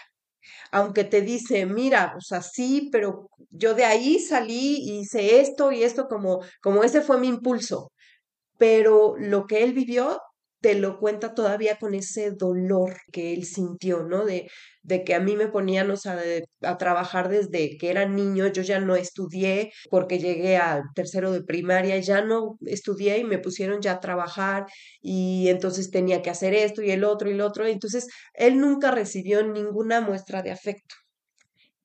Aunque 0.73 1.05
te 1.05 1.23
dice, 1.23 1.67
mira, 1.67 2.13
pues 2.13 2.33
así, 2.33 2.91
pero 2.93 3.31
yo 3.51 3.75
de 3.75 3.85
ahí 3.85 4.19
salí 4.19 4.77
y 4.83 5.01
hice 5.01 5.41
esto 5.41 5.73
y 5.73 5.83
esto 5.83 6.09
como, 6.09 6.41
como 6.63 6.85
ese 6.85 7.01
fue 7.01 7.19
mi 7.19 7.29
impulso. 7.29 7.93
Pero 8.59 9.17
lo 9.19 9.47
que 9.47 9.65
él 9.65 9.73
vivió 9.73 10.21
te 10.61 10.75
lo 10.75 10.99
cuenta 10.99 11.35
todavía 11.35 11.79
con 11.79 11.95
ese 11.95 12.33
dolor 12.33 12.97
que 13.13 13.33
él 13.33 13.45
sintió, 13.45 14.03
¿no? 14.03 14.25
De, 14.25 14.49
de 14.83 15.05
que 15.05 15.15
a 15.15 15.21
mí 15.21 15.37
me 15.37 15.49
ponían, 15.49 15.91
o 15.91 15.95
a 16.63 16.79
trabajar 16.79 17.29
desde 17.29 17.77
que 17.79 17.91
era 17.91 18.07
niño, 18.07 18.49
yo 18.49 18.63
ya 18.63 18.81
no 18.81 18.97
estudié 18.97 19.71
porque 19.91 20.19
llegué 20.19 20.57
al 20.57 20.83
tercero 20.95 21.33
de 21.33 21.43
primaria, 21.43 21.99
ya 21.99 22.23
no 22.25 22.59
estudié 22.67 23.19
y 23.19 23.25
me 23.25 23.39
pusieron 23.39 23.81
ya 23.81 23.93
a 23.93 24.01
trabajar 24.01 24.67
y 25.01 25.49
entonces 25.49 25.91
tenía 25.91 26.23
que 26.23 26.31
hacer 26.31 26.55
esto 26.55 26.83
y 26.83 26.91
el 26.91 27.05
otro 27.05 27.29
y 27.31 27.35
el 27.35 27.41
otro, 27.41 27.67
entonces 27.67 28.09
él 28.35 28.59
nunca 28.61 28.91
recibió 28.91 29.47
ninguna 29.47 30.01
muestra 30.01 30.43
de 30.43 30.51
afecto. 30.51 30.95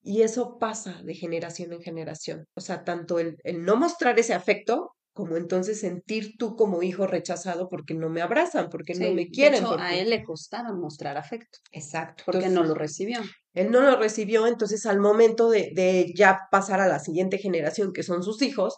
Y 0.01 0.21
eso 0.21 0.57
pasa 0.59 1.01
de 1.03 1.13
generación 1.13 1.71
en 1.71 1.81
generación. 1.81 2.45
O 2.55 2.61
sea, 2.61 2.83
tanto 2.83 3.19
el, 3.19 3.37
el 3.43 3.63
no 3.63 3.77
mostrar 3.77 4.19
ese 4.19 4.33
afecto 4.33 4.91
como 5.13 5.37
entonces 5.37 5.79
sentir 5.79 6.37
tú 6.37 6.55
como 6.55 6.81
hijo 6.81 7.05
rechazado 7.05 7.69
porque 7.69 7.93
no 7.93 8.09
me 8.09 8.21
abrazan, 8.21 8.69
porque 8.69 8.95
no 8.95 9.13
me 9.13 9.29
quieren. 9.29 9.63
A 9.77 9.95
él 9.95 10.09
le 10.09 10.23
costaba 10.23 10.73
mostrar 10.73 11.17
afecto. 11.17 11.59
Exacto. 11.71 12.23
Porque 12.25 12.49
no 12.49 12.63
lo 12.63 12.73
recibió. 12.73 13.19
Él 13.53 13.71
no 13.71 13.81
lo 13.81 13.95
recibió, 13.97 14.47
entonces 14.47 14.87
al 14.87 14.99
momento 14.99 15.49
de, 15.51 15.71
de, 15.75 16.11
ya 16.15 16.39
pasar 16.49 16.81
a 16.81 16.87
la 16.87 16.97
siguiente 16.97 17.37
generación, 17.37 17.93
que 17.93 18.01
son 18.01 18.23
sus 18.23 18.41
hijos, 18.41 18.75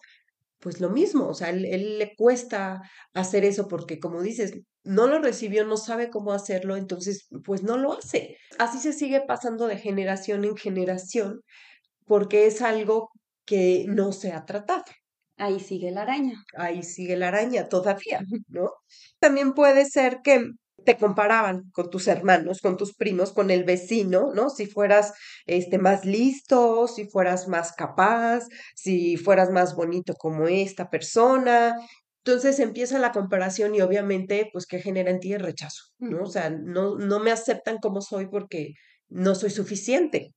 pues 0.59 0.81
lo 0.81 0.89
mismo, 0.89 1.27
o 1.27 1.33
sea, 1.33 1.49
él, 1.49 1.63
él 1.63 1.99
le 1.99 2.13
cuesta 2.15 2.81
hacer 3.13 3.45
eso 3.45 3.67
porque 3.69 3.99
como 3.99 4.21
dices, 4.21 4.59
no 4.83 5.07
lo 5.07 5.19
recibió, 5.19 5.65
no 5.65 5.77
sabe 5.77 6.09
cómo 6.09 6.33
hacerlo, 6.33 6.75
entonces 6.75 7.27
pues 7.45 7.63
no 7.63 7.77
lo 7.77 7.93
hace. 7.93 8.37
Así 8.59 8.79
se 8.79 8.91
sigue 8.91 9.21
pasando 9.25 9.67
de 9.67 9.77
generación 9.77 10.43
en 10.43 10.57
generación 10.57 11.41
porque 12.05 12.47
es 12.47 12.61
algo 12.61 13.09
que 13.45 13.85
no 13.87 14.11
se 14.11 14.33
ha 14.33 14.45
tratado. 14.45 14.83
Ahí 15.37 15.59
sigue 15.59 15.91
la 15.91 16.03
araña. 16.03 16.43
Ahí 16.55 16.83
sigue 16.83 17.17
la 17.17 17.27
araña 17.27 17.67
todavía, 17.67 18.21
¿no? 18.47 18.71
También 19.19 19.53
puede 19.53 19.85
ser 19.85 20.21
que 20.23 20.51
te 20.85 20.97
comparaban 20.97 21.63
con 21.73 21.89
tus 21.89 22.07
hermanos, 22.07 22.61
con 22.61 22.77
tus 22.77 22.95
primos, 22.95 23.33
con 23.33 23.49
el 23.51 23.63
vecino, 23.63 24.31
¿no? 24.33 24.49
Si 24.49 24.67
fueras 24.67 25.13
este, 25.45 25.77
más 25.77 26.05
listo, 26.05 26.87
si 26.87 27.05
fueras 27.05 27.47
más 27.47 27.73
capaz, 27.73 28.45
si 28.75 29.17
fueras 29.17 29.49
más 29.51 29.75
bonito 29.75 30.13
como 30.13 30.47
esta 30.47 30.89
persona. 30.89 31.75
Entonces 32.23 32.59
empieza 32.59 32.99
la 32.99 33.11
comparación 33.11 33.75
y 33.75 33.81
obviamente, 33.81 34.49
pues, 34.53 34.65
¿qué 34.65 34.79
genera 34.79 35.11
en 35.11 35.19
ti 35.19 35.33
el 35.33 35.41
rechazo? 35.41 35.83
¿no? 35.99 36.23
O 36.23 36.27
sea, 36.27 36.49
no, 36.49 36.97
no 36.97 37.19
me 37.19 37.31
aceptan 37.31 37.77
como 37.79 38.01
soy 38.01 38.27
porque 38.27 38.73
no 39.09 39.35
soy 39.35 39.49
suficiente. 39.49 40.33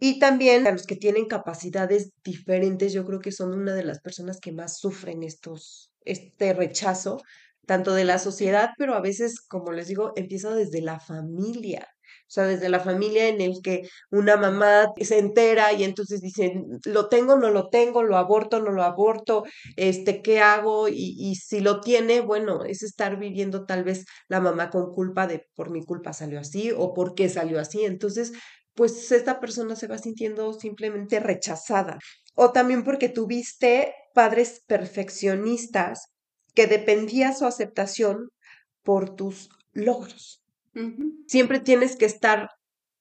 Y 0.00 0.18
también 0.20 0.66
a 0.66 0.70
los 0.72 0.86
que 0.86 0.96
tienen 0.96 1.26
capacidades 1.26 2.10
diferentes, 2.24 2.92
yo 2.92 3.04
creo 3.04 3.20
que 3.20 3.32
son 3.32 3.52
una 3.54 3.74
de 3.74 3.84
las 3.84 4.00
personas 4.00 4.38
que 4.40 4.52
más 4.52 4.78
sufren 4.78 5.22
estos, 5.24 5.90
este 6.04 6.52
rechazo, 6.54 7.20
tanto 7.66 7.94
de 7.94 8.04
la 8.04 8.18
sociedad, 8.18 8.70
pero 8.78 8.94
a 8.94 9.00
veces, 9.00 9.40
como 9.40 9.72
les 9.72 9.88
digo, 9.88 10.12
empieza 10.16 10.54
desde 10.54 10.80
la 10.82 11.00
familia. 11.00 11.86
O 12.26 12.30
sea, 12.30 12.46
desde 12.46 12.68
la 12.68 12.80
familia 12.80 13.28
en 13.28 13.40
el 13.40 13.60
que 13.62 13.82
una 14.10 14.36
mamá 14.36 14.86
se 15.00 15.18
entera 15.18 15.72
y 15.72 15.84
entonces 15.84 16.20
dicen, 16.20 16.64
lo 16.84 17.08
tengo, 17.08 17.36
no 17.36 17.50
lo 17.50 17.68
tengo, 17.68 18.02
lo 18.02 18.16
aborto, 18.16 18.60
no 18.60 18.70
lo 18.70 18.82
aborto, 18.82 19.44
este, 19.76 20.22
¿qué 20.22 20.40
hago? 20.40 20.88
Y, 20.88 21.14
y 21.18 21.34
si 21.36 21.60
lo 21.60 21.80
tiene, 21.80 22.20
bueno, 22.20 22.64
es 22.64 22.82
estar 22.82 23.18
viviendo 23.18 23.66
tal 23.66 23.84
vez 23.84 24.04
la 24.28 24.40
mamá 24.40 24.70
con 24.70 24.92
culpa 24.94 25.26
de 25.26 25.46
por 25.54 25.70
mi 25.70 25.84
culpa 25.84 26.12
salió 26.12 26.40
así 26.40 26.70
o 26.76 26.94
por 26.94 27.14
qué 27.14 27.28
salió 27.28 27.60
así. 27.60 27.84
Entonces, 27.84 28.32
pues 28.78 29.10
esta 29.10 29.40
persona 29.40 29.74
se 29.74 29.88
va 29.88 29.98
sintiendo 29.98 30.52
simplemente 30.52 31.18
rechazada. 31.18 31.98
O 32.36 32.52
también 32.52 32.84
porque 32.84 33.08
tuviste 33.08 33.92
padres 34.14 34.62
perfeccionistas 34.68 36.12
que 36.54 36.68
dependía 36.68 37.34
su 37.34 37.44
aceptación 37.44 38.30
por 38.84 39.16
tus 39.16 39.48
logros. 39.72 40.44
Siempre 41.26 41.58
tienes 41.58 41.96
que 41.96 42.04
estar 42.04 42.50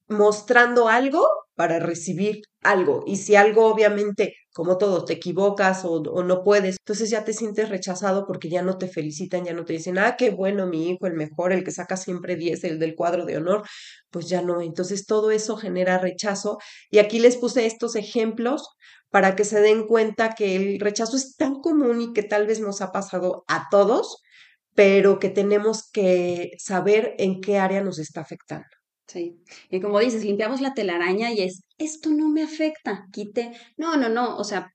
mostrando 0.07 0.87
algo 0.89 1.27
para 1.55 1.79
recibir 1.79 2.41
algo. 2.61 3.03
Y 3.07 3.17
si 3.17 3.35
algo, 3.35 3.65
obviamente, 3.67 4.33
como 4.53 4.77
todo, 4.77 5.05
te 5.05 5.13
equivocas 5.13 5.85
o, 5.85 5.93
o, 5.93 6.23
no 6.23 6.43
puedes, 6.43 6.77
entonces 6.79 7.09
ya 7.09 7.23
te 7.23 7.33
sientes 7.33 7.69
rechazado 7.69 8.25
porque 8.27 8.49
ya 8.49 8.61
no 8.61 8.77
te 8.77 8.87
felicitan, 8.87 9.43
ya 9.45 9.53
no 9.53 9.65
te 9.65 9.73
dicen, 9.73 9.97
ah, 9.97 10.15
qué 10.17 10.29
bueno, 10.29 10.67
mi 10.67 10.89
hijo, 10.89 11.07
el 11.07 11.13
mejor, 11.13 11.51
el 11.51 11.63
que 11.63 11.71
saca 11.71 11.97
siempre 11.97 12.35
10, 12.35 12.63
el 12.63 12.79
del 12.79 12.95
cuadro 12.95 13.25
de 13.25 13.37
honor, 13.37 13.63
pues 14.11 14.29
ya 14.29 14.41
no. 14.41 14.61
Entonces 14.61 15.05
todo 15.05 15.31
eso 15.31 15.57
genera 15.57 15.97
rechazo. 15.97 16.59
Y 16.91 16.99
aquí 16.99 17.19
les 17.19 17.37
puse 17.37 17.65
estos 17.65 17.95
ejemplos 17.95 18.67
para 19.09 19.35
que 19.35 19.45
se 19.45 19.61
den 19.61 19.87
cuenta 19.87 20.35
que 20.35 20.55
el 20.55 20.79
rechazo 20.79 21.17
es 21.17 21.35
tan 21.37 21.55
común 21.55 22.01
y 22.01 22.13
que 22.13 22.23
tal 22.23 22.45
vez 22.47 22.59
nos 22.59 22.81
ha 22.81 22.91
pasado 22.91 23.43
a 23.47 23.67
todos, 23.71 24.21
pero 24.75 25.19
que 25.19 25.29
tenemos 25.29 25.89
que 25.91 26.51
saber 26.59 27.15
en 27.17 27.41
qué 27.41 27.57
área 27.57 27.81
nos 27.83 27.99
está 27.99 28.21
afectando. 28.21 28.76
Sí, 29.07 29.41
y 29.69 29.79
como 29.79 29.99
dices, 29.99 30.25
limpiamos 30.25 30.59
la 30.59 30.73
telaraña 30.73 31.31
y 31.31 31.41
es, 31.41 31.61
esto 31.77 32.09
no 32.09 32.27
me 32.29 32.43
afecta, 32.43 33.05
quite, 33.13 33.51
no, 33.77 33.95
no, 33.95 34.09
no, 34.09 34.35
o 34.35 34.43
sea, 34.43 34.73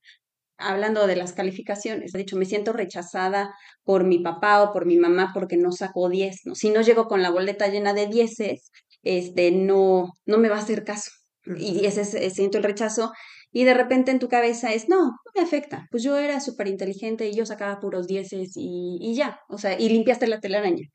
hablando 0.57 1.07
de 1.07 1.17
las 1.17 1.33
calificaciones, 1.35 2.15
he 2.15 2.19
dicho, 2.19 2.37
me 2.37 2.47
siento 2.47 2.73
rechazada 2.73 3.55
por 3.85 4.05
mi 4.05 4.21
papá 4.21 4.63
o 4.63 4.73
por 4.73 4.87
mi 4.87 4.97
mamá 4.97 5.33
porque 5.35 5.57
no 5.57 5.73
sacó 5.73 6.09
10, 6.09 6.43
¿no? 6.45 6.55
Si 6.55 6.71
no 6.71 6.81
llego 6.81 7.09
con 7.09 7.23
la 7.23 7.31
boleta 7.31 7.69
llena 7.69 7.93
de 7.95 8.07
dieces, 8.07 8.71
este, 9.03 9.51
no, 9.51 10.13
no 10.25 10.39
me 10.39 10.49
va 10.49 10.57
a 10.57 10.61
hacer 10.61 10.85
caso. 10.85 11.11
Y 11.59 11.87
ese, 11.87 12.03
ese 12.03 12.31
siento 12.31 12.59
el 12.59 12.65
rechazo 12.65 13.13
y 13.51 13.65
de 13.65 13.75
repente 13.75 14.11
en 14.13 14.19
tu 14.19 14.29
cabeza 14.29 14.73
es, 14.73 14.89
no, 14.89 15.03
no 15.07 15.33
me 15.35 15.43
afecta, 15.43 15.87
pues 15.91 16.03
yo 16.03 16.17
era 16.17 16.41
súper 16.41 16.69
inteligente 16.69 17.29
y 17.29 17.35
yo 17.35 17.45
sacaba 17.45 17.81
puros 17.81 18.07
dieces 18.07 18.53
y, 18.57 18.99
y, 19.01 19.15
ya, 19.15 19.41
o 19.49 19.59
sea, 19.59 19.79
y 19.79 19.89
limpiaste 19.91 20.27
la 20.27 20.41
telaraña. 20.41 20.87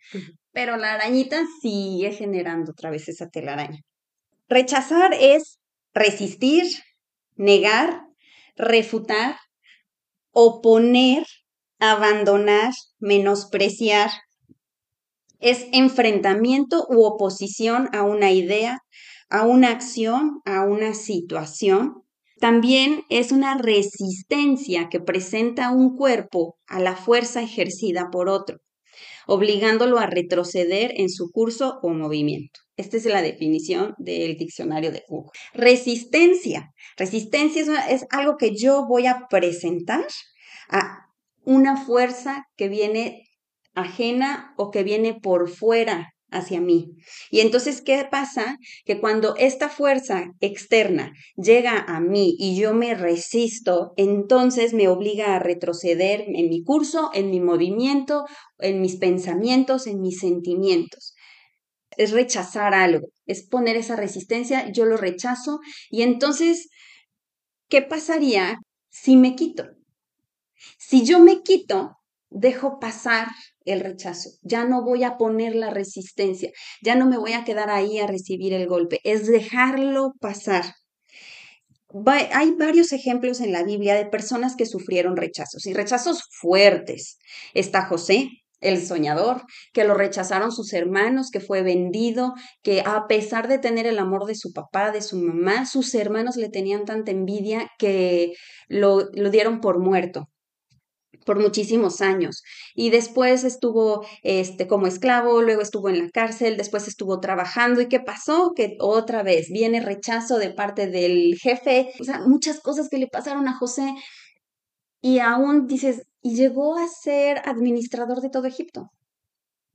Pero 0.57 0.75
la 0.75 0.93
arañita 0.93 1.45
sigue 1.61 2.11
generando 2.13 2.71
otra 2.71 2.89
vez 2.89 3.07
esa 3.09 3.29
telaraña. 3.29 3.83
Rechazar 4.49 5.13
es 5.13 5.59
resistir, 5.93 6.65
negar, 7.35 8.01
refutar, 8.55 9.35
oponer, 10.31 11.27
abandonar, 11.77 12.73
menospreciar. 12.97 14.09
Es 15.39 15.67
enfrentamiento 15.73 16.87
u 16.89 17.03
oposición 17.03 17.89
a 17.93 18.01
una 18.01 18.31
idea, 18.31 18.79
a 19.29 19.43
una 19.45 19.69
acción, 19.69 20.41
a 20.43 20.63
una 20.63 20.95
situación 20.95 22.01
también 22.39 23.03
es 23.09 23.31
una 23.31 23.57
resistencia 23.57 24.89
que 24.89 24.99
presenta 24.99 25.71
un 25.71 25.95
cuerpo 25.95 26.57
a 26.67 26.79
la 26.79 26.95
fuerza 26.95 27.41
ejercida 27.41 28.09
por 28.11 28.29
otro, 28.29 28.59
obligándolo 29.27 29.99
a 29.99 30.07
retroceder 30.07 30.93
en 30.97 31.09
su 31.09 31.31
curso 31.31 31.79
o 31.83 31.89
movimiento. 31.89 32.61
Esta 32.77 32.97
es 32.97 33.05
la 33.05 33.21
definición 33.21 33.93
del 33.97 34.37
diccionario 34.37 34.91
de 34.91 35.03
Google. 35.07 35.31
Resistencia. 35.53 36.73
Resistencia 36.95 37.61
es, 37.61 37.69
es 37.89 38.07
algo 38.09 38.37
que 38.37 38.55
yo 38.55 38.85
voy 38.87 39.05
a 39.07 39.27
presentar 39.29 40.05
a 40.69 41.07
una 41.43 41.77
fuerza 41.77 42.45
que 42.55 42.69
viene 42.69 43.23
ajena 43.73 44.53
o 44.57 44.71
que 44.71 44.83
viene 44.83 45.13
por 45.13 45.49
fuera 45.49 46.13
hacia 46.29 46.61
mí. 46.61 46.91
Y 47.31 47.39
entonces, 47.39 47.81
¿qué 47.81 48.05
pasa? 48.09 48.57
Que 48.85 48.99
cuando 48.99 49.35
esta 49.37 49.69
fuerza 49.69 50.31
externa 50.39 51.13
llega 51.35 51.77
a 51.77 51.99
mí 51.99 52.35
y 52.37 52.59
yo 52.59 52.73
me 52.73 52.95
resisto, 52.95 53.93
entonces 53.97 54.73
me 54.73 54.87
obliga 54.87 55.35
a 55.35 55.39
retroceder 55.39 56.25
en 56.27 56.49
mi 56.49 56.63
curso, 56.63 57.09
en 57.13 57.29
mi 57.29 57.39
movimiento, 57.39 58.25
en 58.59 58.81
mis 58.81 58.97
pensamientos, 58.97 59.87
en 59.87 60.01
mis 60.01 60.19
sentimientos. 60.19 61.13
Es 61.95 62.11
rechazar 62.11 62.73
algo, 62.73 63.07
es 63.25 63.47
poner 63.47 63.75
esa 63.75 63.95
resistencia, 63.95 64.71
yo 64.71 64.85
lo 64.85 64.97
rechazo 64.97 65.59
y 65.89 66.03
entonces, 66.03 66.69
¿qué 67.69 67.81
pasaría 67.81 68.59
si 68.89 69.15
me 69.15 69.35
quito? 69.35 69.65
Si 70.77 71.05
yo 71.05 71.19
me 71.19 71.41
quito, 71.41 71.97
dejo 72.29 72.79
pasar 72.79 73.27
el 73.65 73.81
rechazo, 73.81 74.29
ya 74.41 74.65
no 74.65 74.83
voy 74.83 75.03
a 75.03 75.17
poner 75.17 75.55
la 75.55 75.69
resistencia, 75.69 76.51
ya 76.81 76.95
no 76.95 77.07
me 77.07 77.17
voy 77.17 77.33
a 77.33 77.43
quedar 77.43 77.69
ahí 77.69 77.99
a 77.99 78.07
recibir 78.07 78.53
el 78.53 78.67
golpe, 78.67 78.99
es 79.03 79.27
dejarlo 79.27 80.13
pasar. 80.19 80.65
hay 82.33 82.51
varios 82.51 82.91
ejemplos 82.91 83.41
en 83.41 83.51
la 83.51 83.63
Biblia 83.63 83.95
de 83.95 84.05
personas 84.05 84.55
que 84.55 84.65
sufrieron 84.65 85.17
rechazos 85.17 85.65
y 85.65 85.73
rechazos 85.73 86.23
fuertes. 86.31 87.17
Está 87.53 87.85
José, 87.85 88.29
el 88.59 88.85
soñador, 88.85 89.43
que 89.73 89.83
lo 89.83 89.93
rechazaron 89.93 90.51
sus 90.51 90.73
hermanos, 90.73 91.29
que 91.31 91.39
fue 91.39 91.61
vendido, 91.61 92.33
que 92.63 92.81
a 92.85 93.07
pesar 93.07 93.47
de 93.47 93.59
tener 93.59 93.85
el 93.85 93.99
amor 93.99 94.25
de 94.25 94.35
su 94.35 94.51
papá, 94.51 94.91
de 94.91 95.01
su 95.01 95.17
mamá, 95.17 95.65
sus 95.65 95.93
hermanos 95.95 96.37
le 96.37 96.49
tenían 96.49 96.85
tanta 96.85 97.11
envidia 97.11 97.69
que 97.77 98.33
lo, 98.67 99.09
lo 99.13 99.29
dieron 99.29 99.61
por 99.61 99.79
muerto 99.79 100.29
por 101.27 101.39
muchísimos 101.39 102.01
años 102.01 102.41
y 102.73 102.89
después 102.89 103.43
estuvo 103.43 104.03
este 104.23 104.65
como 104.65 104.87
esclavo, 104.87 105.41
luego 105.43 105.61
estuvo 105.61 105.89
en 105.89 105.99
la 105.99 106.09
cárcel, 106.09 106.57
después 106.57 106.87
estuvo 106.87 107.19
trabajando 107.19 107.81
y 107.81 107.89
qué 107.89 107.99
pasó? 107.99 108.53
Que 108.55 108.77
otra 108.79 109.21
vez 109.21 109.49
viene 109.49 109.81
rechazo 109.81 110.39
de 110.39 110.49
parte 110.51 110.87
del 110.87 111.35
jefe, 111.39 111.91
o 111.99 112.03
sea, 112.03 112.21
muchas 112.21 112.61
cosas 112.61 112.89
que 112.89 112.97
le 112.97 113.07
pasaron 113.07 113.47
a 113.47 113.57
José 113.57 113.93
y 115.01 115.19
aún 115.19 115.67
dices, 115.67 116.03
y 116.21 116.35
llegó 116.35 116.77
a 116.77 116.87
ser 116.87 117.41
administrador 117.45 118.21
de 118.21 118.29
todo 118.29 118.47
Egipto. 118.47 118.89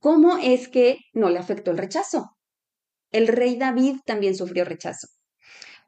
¿Cómo 0.00 0.38
es 0.38 0.68
que 0.68 0.98
no 1.12 1.28
le 1.30 1.38
afectó 1.38 1.70
el 1.70 1.78
rechazo? 1.78 2.30
El 3.12 3.28
rey 3.28 3.56
David 3.56 3.98
también 4.04 4.34
sufrió 4.34 4.64
rechazo. 4.64 5.06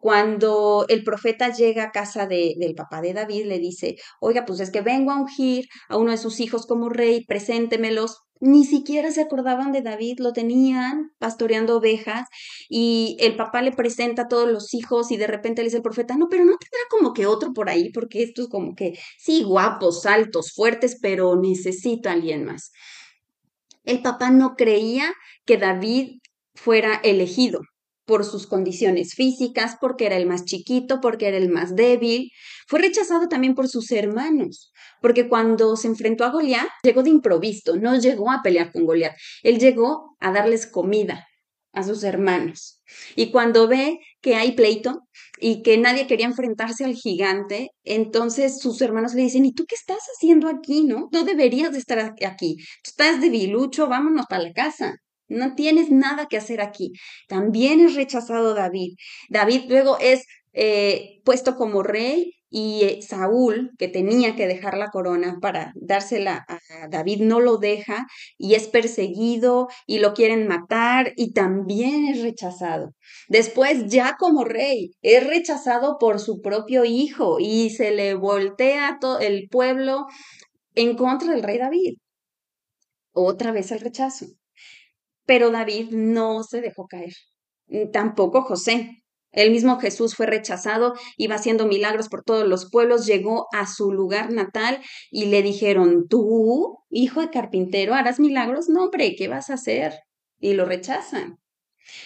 Cuando 0.04 0.84
el 0.90 1.02
profeta 1.02 1.48
llega 1.48 1.84
a 1.84 1.90
casa 1.90 2.26
de, 2.26 2.56
del 2.58 2.74
papá 2.74 3.00
de 3.00 3.14
David, 3.14 3.46
le 3.46 3.58
dice, 3.58 3.96
oiga, 4.20 4.44
pues 4.44 4.60
es 4.60 4.70
que 4.70 4.82
vengo 4.82 5.10
a 5.10 5.18
ungir 5.18 5.64
a 5.88 5.96
uno 5.96 6.10
de 6.10 6.18
sus 6.18 6.40
hijos 6.40 6.66
como 6.66 6.90
rey, 6.90 7.24
preséntemelos. 7.24 8.18
Ni 8.38 8.66
siquiera 8.66 9.10
se 9.12 9.22
acordaban 9.22 9.72
de 9.72 9.80
David, 9.80 10.16
lo 10.18 10.34
tenían 10.34 11.12
pastoreando 11.18 11.78
ovejas 11.78 12.28
y 12.68 13.16
el 13.18 13.34
papá 13.36 13.62
le 13.62 13.72
presenta 13.72 14.24
a 14.24 14.28
todos 14.28 14.46
los 14.46 14.74
hijos 14.74 15.10
y 15.10 15.16
de 15.16 15.26
repente 15.26 15.62
le 15.62 15.68
dice 15.68 15.78
el 15.78 15.82
profeta, 15.82 16.18
no, 16.18 16.28
pero 16.28 16.44
no 16.44 16.58
tendrá 16.58 16.80
como 16.90 17.14
que 17.14 17.24
otro 17.24 17.54
por 17.54 17.70
ahí, 17.70 17.90
porque 17.90 18.22
estos 18.22 18.48
como 18.50 18.74
que, 18.74 18.98
sí, 19.16 19.42
guapos, 19.42 20.04
altos, 20.04 20.52
fuertes, 20.54 20.98
pero 21.00 21.34
necesito 21.40 22.10
a 22.10 22.12
alguien 22.12 22.44
más. 22.44 22.72
El 23.84 24.02
papá 24.02 24.30
no 24.30 24.54
creía 24.54 25.14
que 25.46 25.56
David 25.56 26.18
fuera 26.54 27.00
elegido 27.02 27.62
por 28.04 28.24
sus 28.24 28.46
condiciones 28.46 29.14
físicas, 29.14 29.76
porque 29.80 30.06
era 30.06 30.16
el 30.16 30.26
más 30.26 30.44
chiquito, 30.44 31.00
porque 31.00 31.28
era 31.28 31.36
el 31.36 31.48
más 31.48 31.74
débil. 31.74 32.30
Fue 32.66 32.80
rechazado 32.80 33.28
también 33.28 33.54
por 33.54 33.68
sus 33.68 33.90
hermanos, 33.90 34.72
porque 35.00 35.28
cuando 35.28 35.76
se 35.76 35.88
enfrentó 35.88 36.24
a 36.24 36.30
Goliat, 36.30 36.68
llegó 36.82 37.02
de 37.02 37.10
improviso, 37.10 37.76
no 37.76 37.98
llegó 37.98 38.30
a 38.30 38.40
pelear 38.42 38.72
con 38.72 38.84
Goliat, 38.84 39.14
él 39.42 39.58
llegó 39.58 40.16
a 40.20 40.32
darles 40.32 40.66
comida 40.66 41.26
a 41.74 41.82
sus 41.82 42.04
hermanos. 42.04 42.80
Y 43.16 43.30
cuando 43.30 43.68
ve 43.68 43.98
que 44.20 44.36
hay 44.36 44.52
pleito 44.52 45.00
y 45.38 45.62
que 45.62 45.76
nadie 45.76 46.06
quería 46.06 46.26
enfrentarse 46.26 46.84
al 46.84 46.94
gigante, 46.94 47.70
entonces 47.82 48.60
sus 48.60 48.80
hermanos 48.80 49.14
le 49.14 49.22
dicen, 49.22 49.44
¿y 49.44 49.52
tú 49.52 49.64
qué 49.66 49.74
estás 49.74 49.98
haciendo 50.16 50.48
aquí, 50.48 50.84
no? 50.84 51.08
No 51.12 51.24
deberías 51.24 51.72
de 51.72 51.78
estar 51.78 51.98
aquí. 52.24 52.56
Tú 52.56 52.90
estás 52.90 53.20
debilucho, 53.20 53.88
vámonos 53.88 54.26
para 54.26 54.44
la 54.44 54.52
casa. 54.52 54.94
No 55.34 55.54
tienes 55.54 55.90
nada 55.90 56.26
que 56.26 56.36
hacer 56.36 56.60
aquí. 56.60 56.92
También 57.28 57.80
es 57.80 57.94
rechazado 57.94 58.54
David. 58.54 58.94
David 59.28 59.64
luego 59.68 59.98
es 60.00 60.24
eh, 60.52 61.20
puesto 61.24 61.56
como 61.56 61.82
rey 61.82 62.34
y 62.48 62.84
eh, 62.84 63.02
Saúl, 63.02 63.72
que 63.78 63.88
tenía 63.88 64.36
que 64.36 64.46
dejar 64.46 64.78
la 64.78 64.90
corona 64.90 65.38
para 65.42 65.72
dársela 65.74 66.46
a 66.48 66.60
David, 66.88 67.22
no 67.22 67.40
lo 67.40 67.56
deja 67.56 68.06
y 68.38 68.54
es 68.54 68.68
perseguido 68.68 69.66
y 69.86 69.98
lo 69.98 70.14
quieren 70.14 70.46
matar 70.46 71.12
y 71.16 71.32
también 71.32 72.06
es 72.06 72.22
rechazado. 72.22 72.92
Después, 73.28 73.86
ya 73.88 74.14
como 74.16 74.44
rey, 74.44 74.92
es 75.02 75.26
rechazado 75.26 75.98
por 75.98 76.20
su 76.20 76.40
propio 76.40 76.84
hijo 76.84 77.38
y 77.40 77.70
se 77.70 77.90
le 77.90 78.14
voltea 78.14 78.98
todo 79.00 79.18
el 79.18 79.48
pueblo 79.50 80.06
en 80.76 80.96
contra 80.96 81.32
del 81.32 81.42
rey 81.42 81.58
David. 81.58 81.96
Otra 83.12 83.50
vez 83.50 83.72
el 83.72 83.80
rechazo. 83.80 84.26
Pero 85.26 85.50
David 85.50 85.90
no 85.90 86.42
se 86.42 86.60
dejó 86.60 86.86
caer. 86.86 87.14
Tampoco 87.92 88.42
José. 88.42 88.90
El 89.32 89.50
mismo 89.50 89.80
Jesús 89.80 90.14
fue 90.14 90.26
rechazado, 90.26 90.94
iba 91.16 91.34
haciendo 91.34 91.66
milagros 91.66 92.08
por 92.08 92.22
todos 92.22 92.46
los 92.46 92.70
pueblos, 92.70 93.04
llegó 93.04 93.48
a 93.52 93.66
su 93.66 93.90
lugar 93.90 94.32
natal 94.32 94.80
y 95.10 95.26
le 95.26 95.42
dijeron, 95.42 96.06
tú, 96.08 96.78
hijo 96.88 97.20
de 97.20 97.30
carpintero, 97.30 97.94
harás 97.94 98.20
milagros. 98.20 98.68
No, 98.68 98.84
hombre, 98.84 99.16
¿qué 99.16 99.26
vas 99.26 99.50
a 99.50 99.54
hacer? 99.54 99.94
Y 100.38 100.52
lo 100.52 100.64
rechazan. 100.66 101.38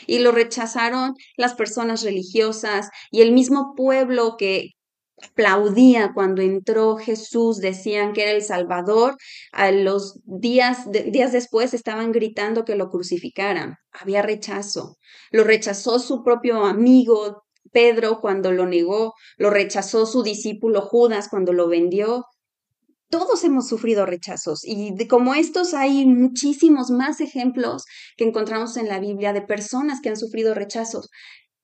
Y 0.07 0.21
lo 0.21 0.33
rechazaron 0.33 1.15
las 1.37 1.55
personas 1.55 2.03
religiosas 2.03 2.89
y 3.11 3.21
el 3.21 3.33
mismo 3.33 3.75
pueblo 3.77 4.37
que, 4.39 4.71
aplaudía 5.23 6.13
cuando 6.15 6.43
entró 6.43 6.97
Jesús, 6.97 7.59
decían 7.59 8.13
que 8.13 8.23
era 8.23 8.33
el 8.33 8.43
Salvador, 8.43 9.17
a 9.53 9.71
los 9.71 10.21
días, 10.25 10.91
días 10.91 11.33
después 11.33 11.75
estaban 11.75 12.13
gritando 12.13 12.65
que 12.65 12.77
lo 12.77 12.89
crucificaran. 12.91 13.77
Había 13.93 14.23
rechazo. 14.23 14.97
Lo 15.31 15.45
rechazó 15.45 15.99
su 15.99 16.23
propio 16.23 16.65
amigo 16.65 17.43
Pedro 17.73 18.21
cuando 18.21 18.53
lo 18.53 18.67
negó, 18.67 19.15
lo 19.37 19.51
rechazó 19.51 20.07
su 20.07 20.23
discípulo 20.23 20.81
Judas 20.83 21.29
cuando 21.29 21.53
lo 21.53 21.69
vendió. 21.69 22.25
Todos 23.11 23.43
hemos 23.45 23.69
sufrido 23.69 24.05
rechazos 24.05 24.61
y 24.65 25.07
como 25.07 25.35
estos 25.35 25.73
hay 25.73 26.05
muchísimos 26.05 26.91
más 26.91 27.23
ejemplos 27.23 27.85
que 28.17 28.25
encontramos 28.25 28.77
en 28.77 28.89
la 28.89 29.01
Biblia 29.01 29.33
de 29.33 29.41
personas 29.41 30.01
que 30.03 30.11
han 30.11 30.17
sufrido 30.17 30.53
rechazos. 30.55 31.09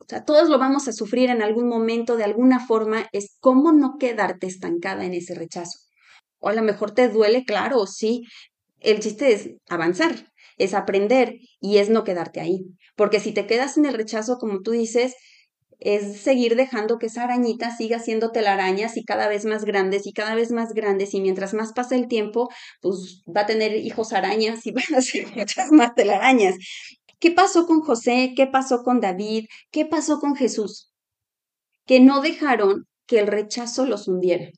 O 0.04 0.06
sea, 0.06 0.24
todos 0.24 0.50
lo 0.50 0.58
vamos 0.58 0.86
a 0.86 0.92
sufrir 0.92 1.30
en 1.30 1.40
algún 1.40 1.66
momento, 1.66 2.16
de 2.16 2.24
alguna 2.24 2.60
forma, 2.66 3.08
es 3.12 3.36
cómo 3.40 3.72
no 3.72 3.96
quedarte 3.98 4.46
estancada 4.46 5.04
en 5.06 5.14
ese 5.14 5.34
rechazo. 5.34 5.78
O 6.40 6.48
a 6.50 6.52
lo 6.52 6.62
mejor 6.62 6.90
te 6.92 7.08
duele, 7.08 7.44
claro, 7.46 7.86
sí. 7.86 8.22
El 8.80 9.00
chiste 9.00 9.32
es 9.32 9.50
avanzar, 9.70 10.30
es 10.58 10.74
aprender 10.74 11.36
y 11.58 11.78
es 11.78 11.88
no 11.88 12.04
quedarte 12.04 12.40
ahí. 12.40 12.66
Porque 12.96 13.18
si 13.18 13.32
te 13.32 13.46
quedas 13.46 13.78
en 13.78 13.86
el 13.86 13.94
rechazo, 13.94 14.36
como 14.36 14.60
tú 14.60 14.72
dices, 14.72 15.14
es 15.80 16.20
seguir 16.20 16.54
dejando 16.54 16.98
que 16.98 17.06
esa 17.06 17.24
arañita 17.24 17.74
siga 17.74 17.98
siendo 17.98 18.30
telarañas 18.30 18.96
y 18.98 19.04
cada 19.04 19.28
vez 19.28 19.46
más 19.46 19.64
grandes 19.64 20.06
y 20.06 20.12
cada 20.12 20.34
vez 20.34 20.50
más 20.50 20.74
grandes 20.74 21.14
y 21.14 21.20
mientras 21.22 21.54
más 21.54 21.72
pasa 21.72 21.96
el 21.96 22.08
tiempo, 22.08 22.50
pues 22.82 23.22
va 23.26 23.42
a 23.42 23.46
tener 23.46 23.74
hijos 23.76 24.12
arañas 24.12 24.66
y 24.66 24.72
van 24.72 24.94
a 24.96 25.00
ser 25.00 25.26
muchas 25.36 25.72
más 25.72 25.94
telarañas. 25.94 26.56
¿Qué 27.24 27.30
pasó 27.30 27.66
con 27.66 27.80
José? 27.80 28.34
¿Qué 28.36 28.46
pasó 28.46 28.82
con 28.82 29.00
David? 29.00 29.46
¿Qué 29.70 29.86
pasó 29.86 30.20
con 30.20 30.36
Jesús? 30.36 30.92
Que 31.86 31.98
no 31.98 32.20
dejaron 32.20 32.84
que 33.06 33.18
el 33.18 33.28
rechazo 33.28 33.86
los 33.86 34.08
hundiera. 34.08 34.50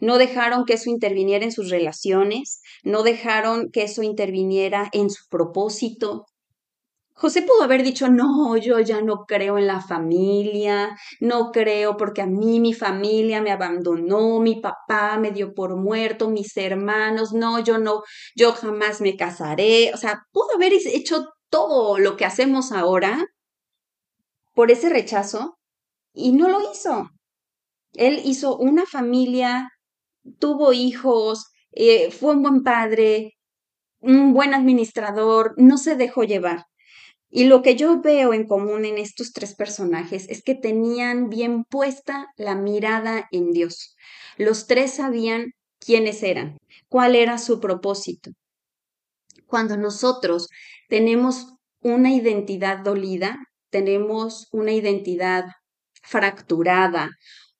No 0.00 0.18
dejaron 0.18 0.64
que 0.64 0.72
eso 0.72 0.90
interviniera 0.90 1.44
en 1.44 1.52
sus 1.52 1.70
relaciones, 1.70 2.60
no 2.82 3.04
dejaron 3.04 3.70
que 3.70 3.84
eso 3.84 4.02
interviniera 4.02 4.88
en 4.90 5.10
su 5.10 5.28
propósito. 5.30 6.26
José 7.12 7.42
pudo 7.42 7.62
haber 7.62 7.84
dicho, 7.84 8.08
no, 8.08 8.56
yo 8.56 8.80
ya 8.80 9.00
no 9.00 9.24
creo 9.28 9.56
en 9.56 9.68
la 9.68 9.80
familia, 9.80 10.96
no 11.20 11.52
creo 11.52 11.96
porque 11.96 12.22
a 12.22 12.26
mí 12.26 12.58
mi 12.58 12.74
familia 12.74 13.40
me 13.42 13.52
abandonó, 13.52 14.40
mi 14.40 14.60
papá 14.60 15.18
me 15.18 15.30
dio 15.30 15.54
por 15.54 15.76
muerto, 15.76 16.30
mis 16.30 16.56
hermanos, 16.56 17.32
no, 17.32 17.60
yo 17.60 17.78
no, 17.78 18.02
yo 18.34 18.50
jamás 18.54 19.00
me 19.00 19.16
casaré. 19.16 19.92
O 19.94 19.96
sea, 19.96 20.24
pudo 20.32 20.56
haber 20.56 20.72
hecho 20.72 21.28
todo 21.50 21.98
lo 21.98 22.16
que 22.16 22.24
hacemos 22.24 22.72
ahora 22.72 23.26
por 24.54 24.70
ese 24.70 24.88
rechazo 24.88 25.58
y 26.12 26.32
no 26.32 26.48
lo 26.48 26.72
hizo. 26.72 27.10
Él 27.92 28.20
hizo 28.24 28.56
una 28.56 28.86
familia, 28.86 29.70
tuvo 30.38 30.72
hijos, 30.72 31.46
eh, 31.72 32.10
fue 32.10 32.34
un 32.34 32.42
buen 32.42 32.62
padre, 32.62 33.34
un 34.00 34.32
buen 34.32 34.54
administrador, 34.54 35.54
no 35.56 35.78
se 35.78 35.96
dejó 35.96 36.24
llevar. 36.24 36.64
Y 37.30 37.44
lo 37.44 37.62
que 37.62 37.76
yo 37.76 38.00
veo 38.00 38.32
en 38.34 38.46
común 38.46 38.84
en 38.84 38.98
estos 38.98 39.32
tres 39.32 39.54
personajes 39.54 40.28
es 40.28 40.42
que 40.42 40.56
tenían 40.56 41.28
bien 41.28 41.64
puesta 41.64 42.26
la 42.36 42.56
mirada 42.56 43.28
en 43.30 43.52
Dios. 43.52 43.96
Los 44.36 44.66
tres 44.66 44.94
sabían 44.94 45.52
quiénes 45.78 46.22
eran, 46.22 46.58
cuál 46.88 47.14
era 47.14 47.38
su 47.38 47.60
propósito. 47.60 48.32
Cuando 49.50 49.76
nosotros 49.76 50.48
tenemos 50.88 51.54
una 51.82 52.12
identidad 52.12 52.78
dolida, 52.78 53.36
tenemos 53.70 54.48
una 54.52 54.72
identidad 54.72 55.44
fracturada 56.02 57.10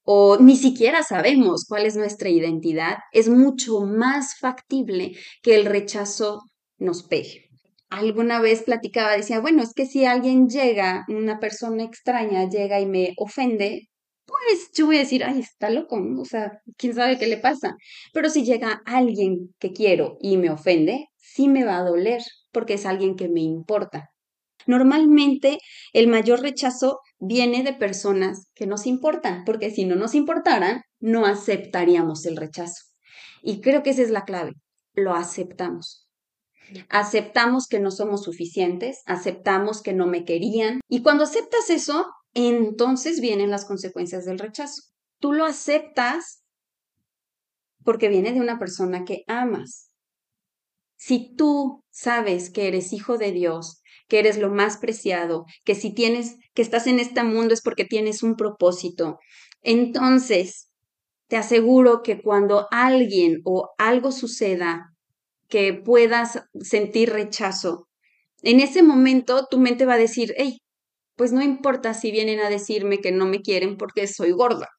o 0.03 0.38
ni 0.38 0.57
siquiera 0.57 1.03
sabemos 1.03 1.66
cuál 1.68 1.87
es 1.87 1.96
nuestra 1.96 2.29
identidad, 2.29 2.98
es 3.12 3.29
mucho 3.29 3.81
más 3.81 4.38
factible 4.38 5.16
que 5.42 5.57
el 5.57 5.66
rechazo 5.66 6.42
nos 6.79 7.03
pegue. 7.03 7.48
Alguna 7.90 8.40
vez 8.40 8.62
platicaba, 8.62 9.16
decía, 9.16 9.40
bueno, 9.40 9.62
es 9.62 9.74
que 9.74 9.87
si 9.87 10.05
alguien 10.05 10.48
llega, 10.48 11.05
una 11.09 11.40
persona 11.40 11.83
extraña 11.83 12.48
llega 12.48 12.81
y 12.81 12.87
me 12.87 13.14
ofende, 13.16 13.88
pues 14.30 14.70
yo 14.72 14.86
voy 14.86 14.96
a 14.96 15.00
decir, 15.00 15.24
ay, 15.24 15.40
está 15.40 15.70
loco, 15.70 15.96
o 16.18 16.24
sea, 16.24 16.60
quién 16.76 16.94
sabe 16.94 17.18
qué 17.18 17.26
le 17.26 17.36
pasa. 17.36 17.76
Pero 18.12 18.30
si 18.30 18.44
llega 18.44 18.82
alguien 18.86 19.54
que 19.58 19.72
quiero 19.72 20.16
y 20.20 20.36
me 20.36 20.50
ofende, 20.50 21.08
sí 21.16 21.48
me 21.48 21.64
va 21.64 21.78
a 21.78 21.84
doler, 21.84 22.22
porque 22.52 22.74
es 22.74 22.86
alguien 22.86 23.16
que 23.16 23.28
me 23.28 23.40
importa. 23.40 24.10
Normalmente 24.66 25.58
el 25.92 26.08
mayor 26.08 26.40
rechazo 26.40 27.00
viene 27.18 27.62
de 27.62 27.72
personas 27.72 28.48
que 28.54 28.66
nos 28.66 28.86
importan, 28.86 29.44
porque 29.44 29.70
si 29.70 29.84
no 29.84 29.96
nos 29.96 30.14
importaran, 30.14 30.82
no 30.98 31.26
aceptaríamos 31.26 32.26
el 32.26 32.36
rechazo. 32.36 32.84
Y 33.42 33.60
creo 33.60 33.82
que 33.82 33.90
esa 33.90 34.02
es 34.02 34.10
la 34.10 34.24
clave, 34.24 34.52
lo 34.94 35.14
aceptamos. 35.14 36.08
Aceptamos 36.88 37.66
que 37.66 37.80
no 37.80 37.90
somos 37.90 38.22
suficientes, 38.22 39.02
aceptamos 39.06 39.82
que 39.82 39.92
no 39.92 40.06
me 40.06 40.24
querían. 40.24 40.80
Y 40.88 41.02
cuando 41.02 41.24
aceptas 41.24 41.68
eso, 41.70 42.06
entonces 42.34 43.20
vienen 43.20 43.50
las 43.50 43.64
consecuencias 43.64 44.24
del 44.24 44.38
rechazo. 44.38 44.82
Tú 45.18 45.32
lo 45.32 45.44
aceptas 45.44 46.44
porque 47.84 48.08
viene 48.08 48.32
de 48.32 48.40
una 48.40 48.58
persona 48.58 49.04
que 49.04 49.24
amas. 49.26 49.90
Si 50.96 51.34
tú 51.34 51.82
sabes 51.90 52.50
que 52.50 52.68
eres 52.68 52.92
hijo 52.92 53.16
de 53.18 53.32
Dios, 53.32 53.82
que 54.08 54.18
eres 54.18 54.38
lo 54.38 54.50
más 54.50 54.76
preciado, 54.76 55.46
que 55.64 55.74
si 55.74 55.94
tienes, 55.94 56.36
que 56.52 56.62
estás 56.62 56.86
en 56.86 56.98
este 56.98 57.22
mundo 57.22 57.54
es 57.54 57.62
porque 57.62 57.84
tienes 57.84 58.22
un 58.22 58.36
propósito, 58.36 59.18
entonces 59.62 60.70
te 61.28 61.36
aseguro 61.36 62.02
que 62.02 62.20
cuando 62.20 62.66
alguien 62.70 63.40
o 63.44 63.70
algo 63.78 64.12
suceda 64.12 64.94
que 65.48 65.72
puedas 65.72 66.42
sentir 66.60 67.10
rechazo, 67.10 67.88
en 68.42 68.60
ese 68.60 68.82
momento 68.82 69.46
tu 69.50 69.58
mente 69.58 69.86
va 69.86 69.94
a 69.94 69.98
decir, 69.98 70.34
hey, 70.36 70.58
pues 71.20 71.33
no 71.33 71.42
importa 71.42 71.92
si 71.92 72.11
vienen 72.12 72.40
a 72.40 72.48
decirme 72.48 73.02
que 73.02 73.12
no 73.12 73.26
me 73.26 73.42
quieren 73.42 73.76
porque 73.76 74.06
soy 74.06 74.30
gorda. 74.30 74.70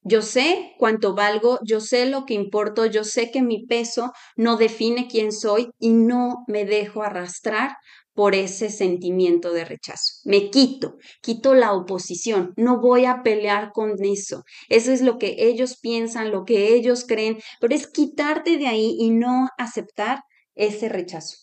Yo 0.00 0.22
sé 0.22 0.72
cuánto 0.78 1.14
valgo, 1.14 1.58
yo 1.62 1.80
sé 1.80 2.06
lo 2.06 2.24
que 2.24 2.32
importo, 2.32 2.86
yo 2.86 3.04
sé 3.04 3.30
que 3.30 3.42
mi 3.42 3.66
peso 3.66 4.12
no 4.34 4.56
define 4.56 5.08
quién 5.08 5.32
soy 5.32 5.68
y 5.78 5.90
no 5.92 6.46
me 6.46 6.64
dejo 6.64 7.02
arrastrar 7.02 7.76
por 8.14 8.34
ese 8.34 8.70
sentimiento 8.70 9.52
de 9.52 9.66
rechazo. 9.66 10.14
Me 10.24 10.48
quito, 10.48 10.96
quito 11.20 11.54
la 11.54 11.74
oposición, 11.74 12.54
no 12.56 12.80
voy 12.80 13.04
a 13.04 13.22
pelear 13.22 13.72
con 13.74 14.02
eso. 14.02 14.42
Eso 14.70 14.90
es 14.90 15.02
lo 15.02 15.18
que 15.18 15.34
ellos 15.36 15.76
piensan, 15.78 16.30
lo 16.30 16.44
que 16.44 16.72
ellos 16.72 17.04
creen, 17.06 17.36
pero 17.60 17.74
es 17.74 17.88
quitarte 17.88 18.56
de 18.56 18.68
ahí 18.68 18.96
y 18.98 19.10
no 19.10 19.50
aceptar 19.58 20.20
ese 20.54 20.88
rechazo. 20.88 21.36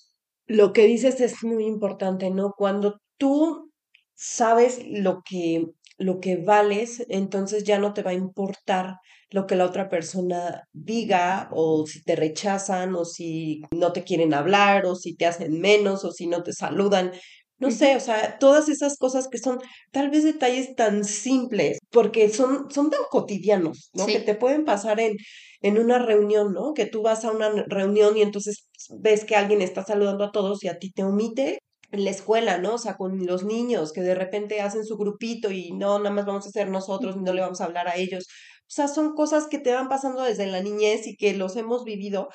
Lo 0.47 0.73
que 0.73 0.87
dices 0.87 1.21
es 1.21 1.43
muy 1.43 1.65
importante, 1.65 2.31
¿no? 2.31 2.53
Cuando 2.57 2.97
tú 3.19 3.69
sabes 4.15 4.81
lo 4.87 5.21
que 5.23 5.65
lo 5.97 6.19
que 6.19 6.37
vales, 6.37 7.05
entonces 7.09 7.63
ya 7.63 7.79
no 7.79 7.93
te 7.93 8.01
va 8.03 8.11
a 8.11 8.15
importar 8.15 8.95
lo 9.29 9.47
que 9.47 9.55
la 9.55 9.65
otra 9.65 9.89
persona 9.89 10.63
diga 10.73 11.49
o 11.51 11.85
si 11.87 12.03
te 12.03 12.15
rechazan 12.15 12.95
o 12.95 13.05
si 13.05 13.61
no 13.71 13.93
te 13.93 14.03
quieren 14.03 14.33
hablar 14.33 14.85
o 14.85 14.95
si 14.95 15.15
te 15.15 15.25
hacen 15.25 15.59
menos 15.59 16.03
o 16.05 16.11
si 16.11 16.27
no 16.27 16.43
te 16.43 16.53
saludan. 16.53 17.11
No 17.57 17.71
sé, 17.71 17.95
o 17.95 17.99
sea, 17.99 18.37
todas 18.39 18.67
esas 18.67 18.97
cosas 18.97 19.27
que 19.29 19.37
son 19.37 19.59
tal 19.91 20.09
vez 20.09 20.23
detalles 20.23 20.75
tan 20.75 21.05
simples, 21.05 21.77
porque 21.91 22.29
son, 22.29 22.69
son 22.69 22.89
tan 22.89 23.01
cotidianos, 23.09 23.89
¿no? 23.93 24.05
Que 24.05 24.19
te 24.19 24.35
pueden 24.35 24.65
pasar 24.65 24.99
en, 24.99 25.15
en 25.61 25.79
una 25.79 25.99
reunión, 25.99 26.53
¿no? 26.53 26.73
Que 26.73 26.85
tú 26.85 27.01
vas 27.01 27.23
a 27.23 27.31
una 27.31 27.49
reunión 27.67 28.17
y 28.17 28.21
entonces 28.21 28.67
ves 28.99 29.23
que 29.23 29.35
alguien 29.35 29.61
está 29.61 29.83
saludando 29.85 30.25
a 30.25 30.31
todos 30.31 30.63
y 30.63 30.67
a 30.67 30.77
ti 30.77 30.91
te 30.91 31.03
omite 31.03 31.59
en 31.93 32.05
la 32.05 32.09
escuela, 32.09 32.57
¿no? 32.57 32.73
O 32.73 32.77
sea, 32.79 32.97
con 32.97 33.25
los 33.25 33.43
niños 33.45 33.93
que 33.93 34.01
de 34.01 34.15
repente 34.15 34.61
hacen 34.61 34.83
su 34.83 34.97
grupito 34.97 35.51
y 35.51 35.71
no, 35.73 35.99
nada 35.99 36.09
más 36.09 36.25
vamos 36.25 36.47
a 36.47 36.49
ser 36.49 36.69
nosotros, 36.69 37.17
no 37.17 37.33
le 37.33 37.41
vamos 37.41 37.61
a 37.61 37.65
hablar 37.65 37.87
a 37.87 37.95
ellos. 37.95 38.27
O 38.61 38.71
sea, 38.75 38.87
son 38.87 39.13
cosas 39.13 39.47
que 39.47 39.59
te 39.59 39.71
van 39.71 39.89
pasando 39.89 40.23
desde 40.23 40.47
la 40.47 40.63
niñez 40.63 41.05
y 41.05 41.15
que 41.15 41.33
los 41.35 41.55
hemos 41.55 41.83
vivido, 41.83 42.29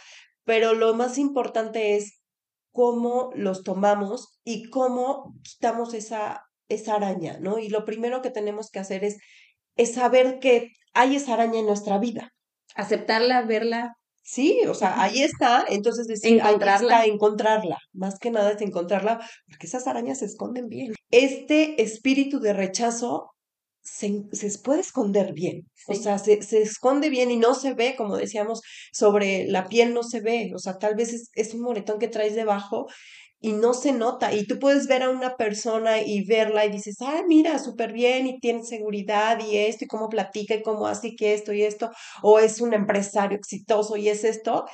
pero 0.45 0.75
lo 0.75 0.95
más 0.95 1.19
importante 1.19 1.97
es 1.97 2.21
cómo 2.71 3.31
los 3.35 3.65
tomamos 3.65 4.39
y 4.45 4.71
cómo 4.71 5.35
quitamos 5.43 5.93
esa, 5.93 6.45
esa 6.69 6.95
araña, 6.95 7.39
¿no? 7.41 7.59
Y 7.59 7.69
lo 7.69 7.85
primero 7.85 8.23
que 8.23 8.31
tenemos 8.31 8.71
que 8.71 8.79
hacer 8.79 9.03
es, 9.03 9.19
es 9.75 9.95
saber 9.95 10.39
que 10.39 10.69
hay 10.95 11.17
esa 11.17 11.35
araña 11.35 11.59
en 11.59 11.67
nuestra 11.67 11.99
vida. 11.99 12.33
Aceptarla, 12.77 13.43
verla, 13.43 13.98
Sí, 14.31 14.61
o 14.69 14.75
sea, 14.75 15.03
ahí 15.03 15.23
está, 15.23 15.65
entonces 15.71 16.07
decir, 16.07 16.35
encontrarla. 16.35 17.07
encontrarla, 17.07 17.79
más 17.95 18.19
que 18.19 18.31
nada 18.31 18.51
es 18.53 18.61
encontrarla, 18.61 19.27
porque 19.49 19.67
esas 19.67 19.87
arañas 19.87 20.19
se 20.19 20.27
esconden 20.27 20.69
bien. 20.69 20.93
Este 21.11 21.81
espíritu 21.83 22.39
de 22.39 22.53
rechazo 22.53 23.31
se, 23.81 24.25
se 24.33 24.59
puede 24.59 24.81
esconder 24.81 25.33
bien, 25.33 25.63
o 25.87 25.95
sea, 25.95 26.19
se, 26.19 26.43
se, 26.43 26.61
esconde 26.61 27.09
bien 27.09 27.31
y 27.31 27.39
no 27.39 27.55
se 27.55 27.73
ve, 27.73 27.95
como 27.97 28.19
decíamos, 28.19 28.61
sobre 28.93 29.47
la 29.47 29.67
piel 29.67 29.95
no 29.95 30.03
se 30.03 30.21
ve, 30.21 30.53
o 30.55 30.59
sea, 30.59 30.77
tal 30.77 30.95
vez 30.95 31.15
es, 31.15 31.31
es 31.33 31.55
un 31.55 31.63
moretón 31.63 31.99
que 31.99 32.09
traes 32.09 32.35
debajo 32.35 32.87
y 33.41 33.53
no 33.53 33.75
se 33.75 33.93
nota. 33.93 34.35
Y 34.35 34.47
tú 34.47 34.59
puedes 34.59 34.87
ver 34.87 35.03
a 35.03 35.11
una 35.11 35.37
persona 35.37 36.03
y 36.03 36.25
verla 36.25 36.67
y 36.67 36.71
dices, 36.71 36.97
ah, 37.01 37.23
mira, 37.27 37.59
súper 37.59 37.93
bien 37.93 38.27
y 38.27 38.41
tiene 38.41 38.65
seguridad 38.65 39.39
y 39.41 39.57
esto 39.57 39.85
y 39.85 39.89
cómo 39.89 40.09
platica 40.09 40.55
y 40.55 40.63
cómo 40.63 40.87
hace 40.87 41.15
que 41.15 41.35
esto 41.35 41.53
y 41.53 41.63
esto, 41.63 41.91
o 42.23 42.39
es 42.39 42.61
un 42.61 42.75
empresario 42.75 43.39
exitoso 43.39 43.97
y 43.97 44.09
es 44.09 44.25
esto, 44.25 44.65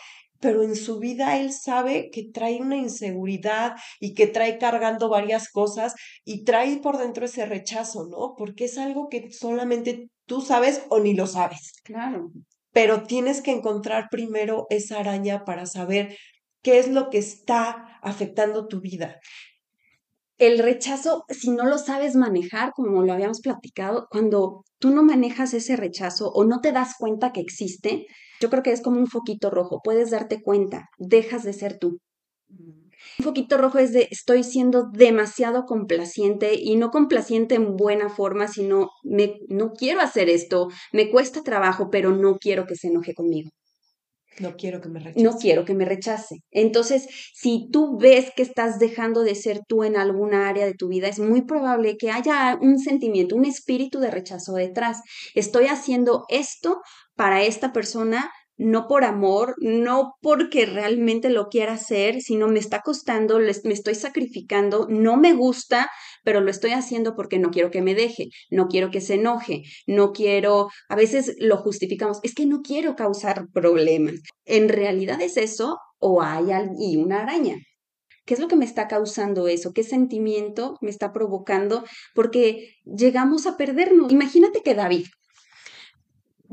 pero 0.40 0.62
en 0.62 0.76
su 0.76 0.98
vida 0.98 1.38
él 1.38 1.52
sabe 1.52 2.10
que 2.10 2.24
trae 2.30 2.60
una 2.60 2.76
inseguridad 2.76 3.76
y 3.98 4.14
que 4.14 4.26
trae 4.26 4.58
cargando 4.58 5.08
varias 5.08 5.48
cosas 5.50 5.94
y 6.24 6.44
trae 6.44 6.76
por 6.78 6.98
dentro 6.98 7.24
ese 7.24 7.46
rechazo, 7.46 8.06
¿no? 8.10 8.34
Porque 8.36 8.66
es 8.66 8.76
algo 8.76 9.08
que 9.08 9.30
solamente 9.32 10.08
tú 10.26 10.40
sabes 10.42 10.82
o 10.90 11.00
ni 11.00 11.14
lo 11.14 11.26
sabes. 11.26 11.72
Claro. 11.82 12.30
Pero 12.72 13.04
tienes 13.04 13.40
que 13.40 13.52
encontrar 13.52 14.08
primero 14.10 14.66
esa 14.68 14.98
araña 14.98 15.44
para 15.44 15.64
saber 15.64 16.16
qué 16.62 16.78
es 16.78 16.88
lo 16.88 17.10
que 17.10 17.18
está 17.18 17.93
afectando 18.04 18.68
tu 18.68 18.80
vida. 18.80 19.20
El 20.36 20.58
rechazo, 20.58 21.24
si 21.28 21.50
no 21.50 21.64
lo 21.64 21.78
sabes 21.78 22.16
manejar, 22.16 22.72
como 22.74 23.02
lo 23.02 23.12
habíamos 23.12 23.40
platicado, 23.40 24.08
cuando 24.10 24.64
tú 24.80 24.90
no 24.90 25.04
manejas 25.04 25.54
ese 25.54 25.76
rechazo 25.76 26.30
o 26.30 26.44
no 26.44 26.60
te 26.60 26.72
das 26.72 26.94
cuenta 26.98 27.32
que 27.32 27.40
existe, 27.40 28.06
yo 28.40 28.50
creo 28.50 28.62
que 28.62 28.72
es 28.72 28.82
como 28.82 28.98
un 28.98 29.06
foquito 29.06 29.50
rojo, 29.50 29.80
puedes 29.82 30.10
darte 30.10 30.42
cuenta, 30.42 30.88
dejas 30.98 31.44
de 31.44 31.52
ser 31.52 31.78
tú. 31.78 31.98
Un 33.18 33.24
foquito 33.24 33.58
rojo 33.58 33.78
es 33.78 33.92
de 33.92 34.08
estoy 34.10 34.42
siendo 34.42 34.90
demasiado 34.90 35.66
complaciente 35.66 36.54
y 36.54 36.74
no 36.76 36.90
complaciente 36.90 37.54
en 37.54 37.76
buena 37.76 38.08
forma, 38.08 38.48
sino 38.48 38.90
me, 39.04 39.38
no 39.48 39.70
quiero 39.72 40.00
hacer 40.00 40.28
esto, 40.28 40.68
me 40.92 41.10
cuesta 41.10 41.42
trabajo, 41.42 41.90
pero 41.90 42.10
no 42.10 42.38
quiero 42.38 42.66
que 42.66 42.74
se 42.74 42.88
enoje 42.88 43.14
conmigo. 43.14 43.50
No 44.40 44.56
quiero 44.56 44.80
que 44.80 44.88
me 44.88 45.00
rechace. 45.00 45.22
No 45.22 45.36
quiero 45.36 45.64
que 45.64 45.74
me 45.74 45.84
rechace. 45.84 46.36
Entonces, 46.50 47.06
si 47.34 47.68
tú 47.70 47.98
ves 47.98 48.32
que 48.34 48.42
estás 48.42 48.78
dejando 48.78 49.22
de 49.22 49.34
ser 49.34 49.60
tú 49.66 49.84
en 49.84 49.96
alguna 49.96 50.48
área 50.48 50.66
de 50.66 50.74
tu 50.74 50.88
vida, 50.88 51.08
es 51.08 51.18
muy 51.18 51.42
probable 51.42 51.96
que 51.96 52.10
haya 52.10 52.58
un 52.60 52.78
sentimiento, 52.78 53.36
un 53.36 53.44
espíritu 53.44 54.00
de 54.00 54.10
rechazo 54.10 54.54
detrás. 54.54 55.00
Estoy 55.34 55.66
haciendo 55.66 56.24
esto 56.28 56.80
para 57.14 57.42
esta 57.42 57.72
persona 57.72 58.30
no 58.56 58.86
por 58.86 59.04
amor, 59.04 59.56
no 59.58 60.14
porque 60.20 60.66
realmente 60.66 61.28
lo 61.28 61.48
quiera 61.48 61.72
hacer, 61.72 62.20
sino 62.20 62.46
me 62.46 62.60
está 62.60 62.80
costando, 62.82 63.38
me 63.38 63.72
estoy 63.72 63.94
sacrificando, 63.94 64.86
no 64.88 65.16
me 65.16 65.32
gusta, 65.32 65.90
pero 66.24 66.40
lo 66.40 66.50
estoy 66.50 66.72
haciendo 66.72 67.14
porque 67.14 67.38
no 67.38 67.50
quiero 67.50 67.70
que 67.70 67.82
me 67.82 67.94
deje, 67.94 68.28
no 68.50 68.66
quiero 68.66 68.90
que 68.90 69.00
se 69.00 69.14
enoje, 69.14 69.62
no 69.86 70.12
quiero, 70.12 70.68
a 70.88 70.96
veces 70.96 71.36
lo 71.38 71.58
justificamos, 71.58 72.20
es 72.22 72.34
que 72.34 72.46
no 72.46 72.62
quiero 72.62 72.96
causar 72.96 73.46
problemas. 73.52 74.14
En 74.44 74.68
realidad 74.68 75.20
es 75.20 75.36
eso 75.36 75.78
o 75.98 76.22
hay 76.22 76.44
y 76.78 76.96
una 76.96 77.22
araña. 77.22 77.56
¿Qué 78.26 78.34
es 78.34 78.40
lo 78.40 78.48
que 78.48 78.56
me 78.56 78.64
está 78.64 78.88
causando 78.88 79.48
eso? 79.48 79.72
¿Qué 79.74 79.82
sentimiento 79.82 80.76
me 80.80 80.90
está 80.90 81.12
provocando? 81.12 81.84
Porque 82.14 82.76
llegamos 82.84 83.46
a 83.46 83.56
perdernos. 83.58 84.10
Imagínate 84.10 84.62
que 84.62 84.74
David, 84.74 85.06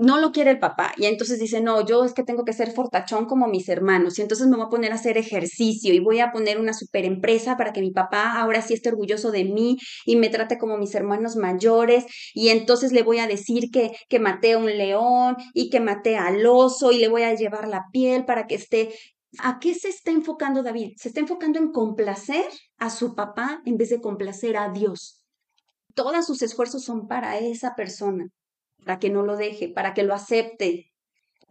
no 0.02 0.20
lo 0.20 0.32
quiere 0.32 0.50
el 0.50 0.58
papá. 0.58 0.94
Y 0.98 1.06
entonces 1.06 1.40
dice, 1.40 1.62
no, 1.62 1.86
yo 1.86 2.04
es 2.04 2.14
que 2.14 2.24
tengo 2.24 2.44
que 2.44 2.54
ser 2.54 2.72
fortachón 2.72 3.28
como 3.28 3.48
mis 3.48 3.70
hermanos. 3.70 4.18
Y 4.18 4.24
entonces 4.24 4.48
me 4.48 4.58
voy 4.58 4.66
a 4.66 4.70
poner 4.70 4.92
a 4.92 4.96
hacer 4.96 5.16
ejercicio 5.16 5.94
y 5.94 6.00
voy 6.00 6.20
a 6.20 6.32
poner 6.32 6.60
una 6.60 6.74
super 6.74 7.06
empresa 7.06 7.56
para 7.56 7.72
que 7.72 7.82
mi 7.82 7.92
papá 7.92 8.40
ahora 8.40 8.64
sí 8.64 8.74
esté 8.74 8.90
orgulloso 8.90 9.30
de 9.30 9.46
mí 9.46 9.78
y 10.08 10.16
me 10.16 10.30
trate 10.30 10.58
como 10.58 10.80
mis 10.80 10.96
hermanos 10.96 11.36
mayores. 11.36 12.06
Y 12.34 12.50
entonces 12.50 12.94
le 12.94 13.04
voy 13.04 13.20
a 13.20 13.28
decir 13.28 13.70
que, 13.72 13.92
que 14.10 14.20
maté 14.20 14.54
a 14.54 14.58
un 14.58 14.76
león 14.76 15.36
y 15.54 15.70
que 15.70 15.80
maté 15.80 16.18
al 16.18 16.44
oso 16.48 16.92
y 16.92 16.98
le 16.98 17.08
voy 17.08 17.22
a 17.22 17.36
llevar 17.36 17.68
la 17.68 17.84
piel 17.92 18.26
para 18.26 18.48
que 18.48 18.56
esté... 18.56 18.90
¿A 19.38 19.60
qué 19.60 19.76
se 19.76 19.90
está 19.90 20.10
enfocando 20.10 20.64
David? 20.64 20.94
Se 20.98 21.10
está 21.10 21.20
enfocando 21.20 21.60
en 21.60 21.72
complacer 21.72 22.46
a 22.80 22.90
su 22.90 23.14
papá 23.14 23.62
en 23.66 23.78
vez 23.78 23.90
de 23.90 24.02
complacer 24.02 24.58
a 24.58 24.70
Dios. 24.70 25.24
Todos 25.94 26.26
sus 26.26 26.42
esfuerzos 26.42 26.84
son 26.84 27.08
para 27.08 27.38
esa 27.38 27.76
persona 27.76 28.32
para 28.84 29.00
que 29.00 29.10
no 29.10 29.24
lo 29.24 29.38
deje, 29.38 29.70
para 29.70 29.94
que 29.94 30.04
lo 30.04 30.13
acepte, 30.13 30.91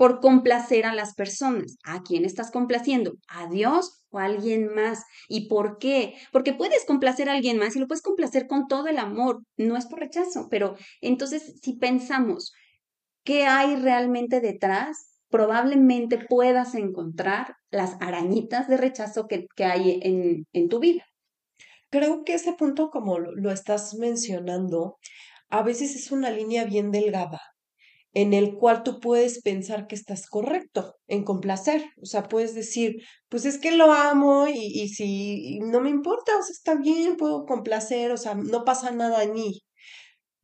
por 0.00 0.20
complacer 0.20 0.86
a 0.86 0.94
las 0.94 1.14
personas. 1.14 1.76
¿A 1.84 2.02
quién 2.02 2.24
estás 2.24 2.50
complaciendo? 2.50 3.18
¿A 3.28 3.48
Dios 3.48 4.02
o 4.08 4.18
a 4.18 4.24
alguien 4.24 4.74
más? 4.74 5.04
¿Y 5.28 5.46
por 5.48 5.76
qué? 5.76 6.14
Porque 6.32 6.54
puedes 6.54 6.86
complacer 6.86 7.28
a 7.28 7.34
alguien 7.34 7.58
más 7.58 7.76
y 7.76 7.80
lo 7.80 7.86
puedes 7.86 8.02
complacer 8.02 8.46
con 8.46 8.66
todo 8.66 8.88
el 8.88 8.96
amor, 8.96 9.42
no 9.58 9.76
es 9.76 9.84
por 9.84 10.00
rechazo, 10.00 10.48
pero 10.50 10.74
entonces 11.02 11.60
si 11.62 11.74
pensamos 11.74 12.54
qué 13.24 13.44
hay 13.44 13.76
realmente 13.76 14.40
detrás, 14.40 15.20
probablemente 15.28 16.18
puedas 16.18 16.74
encontrar 16.74 17.56
las 17.70 17.96
arañitas 18.00 18.68
de 18.68 18.78
rechazo 18.78 19.26
que, 19.28 19.48
hay 19.64 20.00
en, 20.02 20.68
tu 20.70 20.80
vida. 20.80 21.04
Creo 21.90 22.24
que 22.24 22.32
ese 22.32 22.54
punto, 22.54 22.88
como 22.88 23.18
lo 23.18 23.50
estás 23.50 23.94
mencionando, 23.96 24.96
a 25.50 25.62
veces 25.62 25.94
es 25.96 26.10
una 26.12 26.30
línea 26.30 26.64
bien 26.64 26.90
delgada 26.90 27.40
en 28.12 28.34
el 28.34 28.54
cual 28.56 28.82
tú 28.82 29.00
puedes 29.00 29.40
pensar 29.42 29.86
que 29.86 29.94
estás 29.94 30.26
correcto 30.26 30.96
en 31.06 31.24
complacer. 31.24 31.84
O 32.02 32.06
sea, 32.06 32.24
puedes 32.24 32.54
decir, 32.54 32.96
pues 33.28 33.44
es 33.44 33.58
que 33.58 33.72
lo 33.72 33.92
amo 33.92 34.48
y, 34.48 34.88
si 34.88 35.60
no 35.60 35.80
me 35.80 35.90
importa, 35.90 36.36
o 36.38 36.42
sea, 36.42 36.52
está 36.52 36.74
bien, 36.74 37.16
puedo 37.16 37.44
complacer, 37.46 38.10
o 38.12 38.16
sea, 38.16 38.34
no 38.34 38.64
pasa 38.64 38.90
nada 38.90 39.22
en 39.22 39.32
mí. 39.32 39.62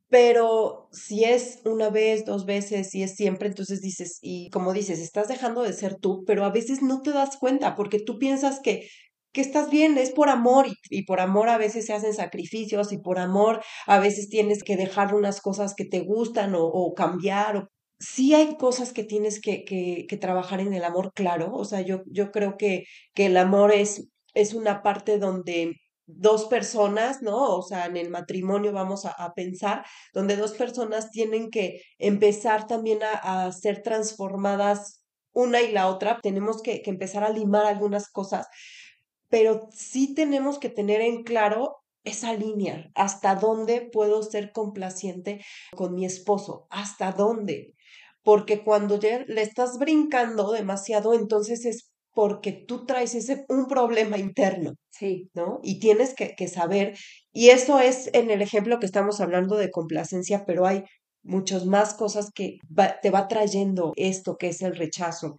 Pero 0.08 0.88
si 0.92 1.24
es 1.24 1.60
una 1.64 1.90
vez, 1.90 2.24
dos 2.24 2.46
veces, 2.46 2.90
si 2.90 3.02
es 3.02 3.16
siempre, 3.16 3.48
entonces 3.48 3.80
dices, 3.80 4.18
y 4.22 4.50
como 4.50 4.72
dices, 4.72 5.00
estás 5.00 5.26
dejando 5.26 5.62
de 5.62 5.72
ser 5.72 5.96
tú, 5.96 6.22
pero 6.24 6.44
a 6.44 6.50
veces 6.50 6.80
no 6.80 7.02
te 7.02 7.10
das 7.10 7.36
cuenta 7.38 7.74
porque 7.74 7.98
tú 7.98 8.18
piensas 8.18 8.60
que 8.60 8.88
que 9.36 9.42
estás 9.42 9.68
bien, 9.68 9.98
es 9.98 10.12
por 10.12 10.30
amor 10.30 10.66
y, 10.88 11.04
por 11.04 11.20
amor 11.20 11.50
a 11.50 11.58
veces 11.58 11.84
se 11.84 11.92
hacen 11.92 12.14
sacrificios 12.14 12.90
y 12.90 12.96
por 12.96 13.18
amor 13.18 13.62
a 13.86 13.98
veces 13.98 14.30
tienes 14.30 14.64
que 14.64 14.78
dejar 14.78 15.14
unas 15.14 15.42
cosas 15.42 15.74
que 15.74 15.84
te 15.84 16.00
gustan 16.00 16.54
o, 16.56 16.94
cambiar. 16.94 17.58
O, 17.58 17.68
sí 17.98 18.32
hay 18.32 18.56
cosas 18.56 18.94
que 18.94 19.04
tienes 19.04 19.42
que, 19.42 19.66
que, 19.66 20.16
trabajar 20.16 20.60
en 20.60 20.72
el 20.72 20.84
amor, 20.84 21.12
claro. 21.14 21.52
O 21.52 21.66
sea, 21.66 21.82
yo, 21.82 22.00
yo 22.06 22.32
creo 22.32 22.56
que, 22.56 22.84
que 23.14 23.26
el 23.26 23.36
amor 23.36 23.72
es, 23.72 24.08
es 24.32 24.54
una 24.54 24.82
parte 24.82 25.18
donde 25.18 25.74
dos 26.06 26.46
personas, 26.46 27.20
¿no? 27.20 27.56
O 27.56 27.60
sea, 27.60 27.84
en 27.84 27.98
el 27.98 28.08
matrimonio 28.08 28.72
vamos 28.72 29.04
a, 29.04 29.34
pensar, 29.34 29.84
donde 30.14 30.36
dos 30.36 30.52
personas 30.52 31.10
tienen 31.10 31.50
que 31.50 31.82
empezar 31.98 32.66
también 32.66 33.00
a, 33.02 33.44
a 33.44 33.52
ser 33.52 33.82
transformadas 33.82 35.02
una 35.34 35.60
y 35.60 35.72
la 35.72 35.88
otra. 35.88 36.20
Tenemos 36.22 36.62
que, 36.62 36.80
que 36.80 36.88
empezar 36.88 37.22
a 37.22 37.28
limar 37.28 37.66
algunas 37.66 38.08
cosas 38.08 38.46
pero 39.36 39.68
sí 39.70 40.14
tenemos 40.14 40.58
que 40.58 40.70
tener 40.70 41.02
en 41.02 41.22
claro 41.22 41.76
esa 42.04 42.32
línea, 42.32 42.90
hasta 42.94 43.34
dónde 43.34 43.82
puedo 43.82 44.22
ser 44.22 44.50
complaciente 44.50 45.44
con 45.74 45.94
mi 45.94 46.06
esposo, 46.06 46.66
hasta 46.70 47.12
dónde, 47.12 47.74
porque 48.22 48.64
cuando 48.64 48.98
ya 48.98 49.26
le 49.26 49.42
estás 49.42 49.76
brincando 49.78 50.52
demasiado, 50.52 51.12
entonces 51.12 51.66
es 51.66 51.92
porque 52.14 52.52
tú 52.52 52.86
traes 52.86 53.14
ese, 53.14 53.44
un 53.50 53.66
problema 53.66 54.16
interno, 54.16 54.72
sí. 54.88 55.28
¿no? 55.34 55.60
Y 55.62 55.80
tienes 55.80 56.14
que, 56.14 56.34
que 56.34 56.48
saber, 56.48 56.96
y 57.30 57.50
eso 57.50 57.78
es 57.78 58.08
en 58.14 58.30
el 58.30 58.40
ejemplo 58.40 58.78
que 58.80 58.86
estamos 58.86 59.20
hablando 59.20 59.56
de 59.56 59.70
complacencia, 59.70 60.46
pero 60.46 60.64
hay 60.64 60.82
muchas 61.22 61.66
más 61.66 61.92
cosas 61.92 62.30
que 62.34 62.56
te 63.02 63.10
va 63.10 63.28
trayendo 63.28 63.92
esto 63.96 64.38
que 64.38 64.48
es 64.48 64.62
el 64.62 64.74
rechazo. 64.76 65.36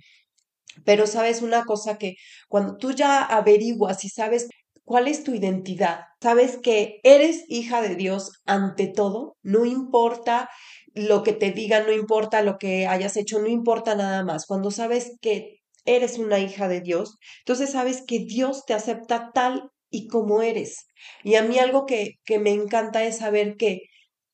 Pero 0.85 1.07
sabes 1.07 1.41
una 1.41 1.63
cosa 1.65 1.97
que 1.97 2.15
cuando 2.47 2.77
tú 2.77 2.91
ya 2.91 3.23
averiguas 3.23 4.03
y 4.05 4.09
sabes 4.09 4.47
cuál 4.87 5.09
es 5.09 5.23
tu 5.25 5.33
identidad. 5.33 5.99
Sabes 6.21 6.57
que 6.57 7.01
eres 7.03 7.43
hija 7.49 7.81
de 7.81 7.95
Dios 7.95 8.31
ante 8.45 8.87
todo, 8.87 9.35
no 9.43 9.65
importa 9.65 10.49
lo 10.93 11.23
que 11.23 11.33
te 11.33 11.51
digan, 11.51 11.85
no 11.85 11.91
importa 11.91 12.41
lo 12.41 12.57
que 12.57 12.87
hayas 12.87 13.17
hecho, 13.17 13.39
no 13.39 13.47
importa 13.47 13.95
nada 13.95 14.23
más. 14.23 14.45
Cuando 14.45 14.71
sabes 14.71 15.17
que 15.21 15.59
eres 15.85 16.17
una 16.17 16.39
hija 16.39 16.69
de 16.69 16.79
Dios, 16.79 17.17
entonces 17.39 17.71
sabes 17.71 18.01
que 18.07 18.19
Dios 18.19 18.63
te 18.65 18.73
acepta 18.73 19.31
tal 19.33 19.69
y 19.89 20.07
como 20.07 20.41
eres. 20.41 20.85
Y 21.21 21.35
a 21.35 21.43
mí 21.43 21.59
algo 21.59 21.85
que, 21.85 22.13
que 22.23 22.39
me 22.39 22.51
encanta 22.51 23.03
es 23.03 23.17
saber 23.17 23.57
que 23.57 23.81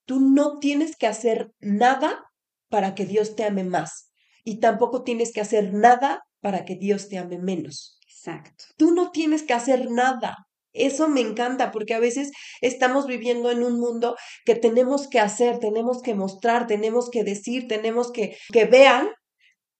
tú 0.05 0.19
no 0.19 0.59
tienes 0.59 0.95
que 0.95 1.07
hacer 1.07 1.51
nada 1.61 2.23
para 2.69 2.93
que 2.93 3.05
Dios 3.05 3.35
te 3.35 3.43
ame 3.43 3.63
más. 3.63 4.11
Y 4.43 4.59
tampoco 4.59 5.03
tienes 5.03 5.33
que 5.33 5.41
hacer 5.41 5.73
nada 5.73 6.21
para 6.43 6.65
que 6.65 6.75
Dios 6.75 7.07
te 7.07 7.17
ame 7.17 7.39
menos. 7.39 7.97
Exacto. 8.05 8.65
Tú 8.77 8.93
no 8.93 9.11
tienes 9.11 9.43
que 9.43 9.53
hacer 9.53 9.89
nada. 9.89 10.35
Eso 10.73 11.07
me 11.07 11.21
encanta 11.21 11.71
porque 11.71 11.93
a 11.93 11.99
veces 11.99 12.31
estamos 12.59 13.07
viviendo 13.07 13.49
en 13.49 13.63
un 13.63 13.79
mundo 13.79 14.15
que 14.43 14.55
tenemos 14.55 15.07
que 15.07 15.19
hacer, 15.19 15.59
tenemos 15.59 16.01
que 16.01 16.15
mostrar, 16.15 16.67
tenemos 16.67 17.09
que 17.09 17.23
decir, 17.23 17.67
tenemos 17.67 18.11
que 18.11 18.35
que 18.51 18.65
vean 18.65 19.07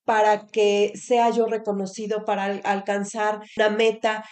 para 0.06 0.46
que 0.48 0.94
sea 0.96 1.30
yo 1.32 1.48
reconocido, 1.48 2.26
para 2.26 2.46
alcanzar 2.46 3.40
una 3.58 3.70
meta, 3.70 4.24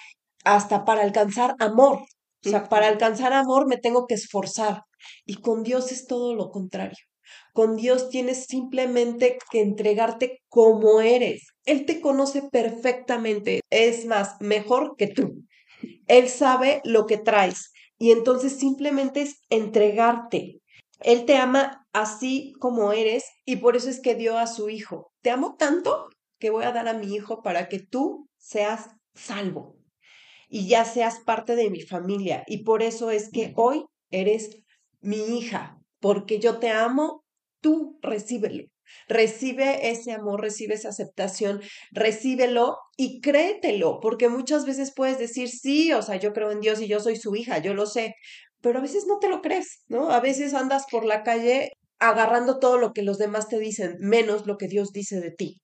hasta 0.45 0.85
para 0.85 1.01
alcanzar 1.01 1.55
amor. 1.59 1.99
O 2.45 2.49
sea, 2.49 2.69
para 2.69 2.87
alcanzar 2.87 3.33
amor 3.33 3.67
me 3.67 3.77
tengo 3.77 4.05
que 4.07 4.15
esforzar. 4.15 4.83
Y 5.25 5.35
con 5.41 5.63
Dios 5.63 5.91
es 5.91 6.07
todo 6.07 6.35
lo 6.35 6.49
contrario. 6.49 6.97
Con 7.53 7.75
Dios 7.75 8.09
tienes 8.09 8.45
simplemente 8.45 9.37
que 9.51 9.61
entregarte 9.61 10.39
como 10.49 11.01
eres. 11.01 11.47
Él 11.65 11.85
te 11.85 12.01
conoce 12.01 12.43
perfectamente. 12.51 13.61
Es 13.69 14.05
más, 14.05 14.35
mejor 14.39 14.95
que 14.97 15.07
tú. 15.07 15.43
Él 16.07 16.29
sabe 16.29 16.81
lo 16.83 17.05
que 17.05 17.17
traes. 17.17 17.71
Y 17.97 18.11
entonces 18.11 18.57
simplemente 18.57 19.21
es 19.21 19.35
entregarte. 19.49 20.61
Él 20.99 21.25
te 21.25 21.35
ama 21.35 21.85
así 21.93 22.53
como 22.59 22.93
eres 22.93 23.25
y 23.45 23.57
por 23.57 23.75
eso 23.75 23.89
es 23.89 24.01
que 24.01 24.15
dio 24.15 24.37
a 24.37 24.47
su 24.47 24.69
hijo. 24.69 25.11
Te 25.21 25.31
amo 25.31 25.55
tanto 25.57 26.07
que 26.39 26.49
voy 26.49 26.63
a 26.63 26.71
dar 26.71 26.87
a 26.87 26.93
mi 26.93 27.13
hijo 27.13 27.41
para 27.41 27.69
que 27.69 27.79
tú 27.79 28.27
seas 28.37 28.89
salvo 29.13 29.77
y 30.49 30.67
ya 30.67 30.85
seas 30.85 31.19
parte 31.19 31.55
de 31.55 31.69
mi 31.69 31.81
familia. 31.81 32.43
Y 32.47 32.63
por 32.63 32.83
eso 32.83 33.09
es 33.11 33.29
que 33.31 33.53
hoy 33.55 33.85
eres 34.09 34.61
mi 34.99 35.37
hija, 35.37 35.80
porque 36.01 36.39
yo 36.39 36.59
te 36.59 36.69
amo, 36.69 37.23
tú 37.61 37.97
recíbelo. 38.01 38.65
Recibe 39.07 39.89
ese 39.89 40.11
amor, 40.11 40.41
recibe 40.41 40.73
esa 40.73 40.89
aceptación, 40.89 41.61
recíbelo 41.91 42.75
y 42.97 43.21
créetelo, 43.21 43.99
porque 44.01 44.27
muchas 44.27 44.65
veces 44.65 44.91
puedes 44.93 45.17
decir, 45.17 45.47
sí, 45.47 45.93
o 45.93 46.01
sea, 46.01 46.17
yo 46.17 46.33
creo 46.33 46.51
en 46.51 46.59
Dios 46.59 46.81
y 46.81 46.87
yo 46.87 46.99
soy 46.99 47.15
su 47.15 47.33
hija, 47.35 47.59
yo 47.59 47.73
lo 47.73 47.85
sé, 47.85 48.15
pero 48.61 48.79
a 48.79 48.81
veces 48.81 49.05
no 49.07 49.19
te 49.19 49.29
lo 49.29 49.41
crees, 49.41 49.83
¿no? 49.87 50.11
A 50.11 50.19
veces 50.19 50.53
andas 50.53 50.85
por 50.91 51.05
la 51.05 51.23
calle 51.23 51.71
agarrando 51.99 52.59
todo 52.59 52.77
lo 52.77 52.91
que 52.91 53.03
los 53.03 53.17
demás 53.17 53.47
te 53.47 53.59
dicen, 53.59 53.95
menos 53.99 54.45
lo 54.45 54.57
que 54.57 54.67
Dios 54.67 54.91
dice 54.91 55.21
de 55.21 55.31
ti. 55.31 55.61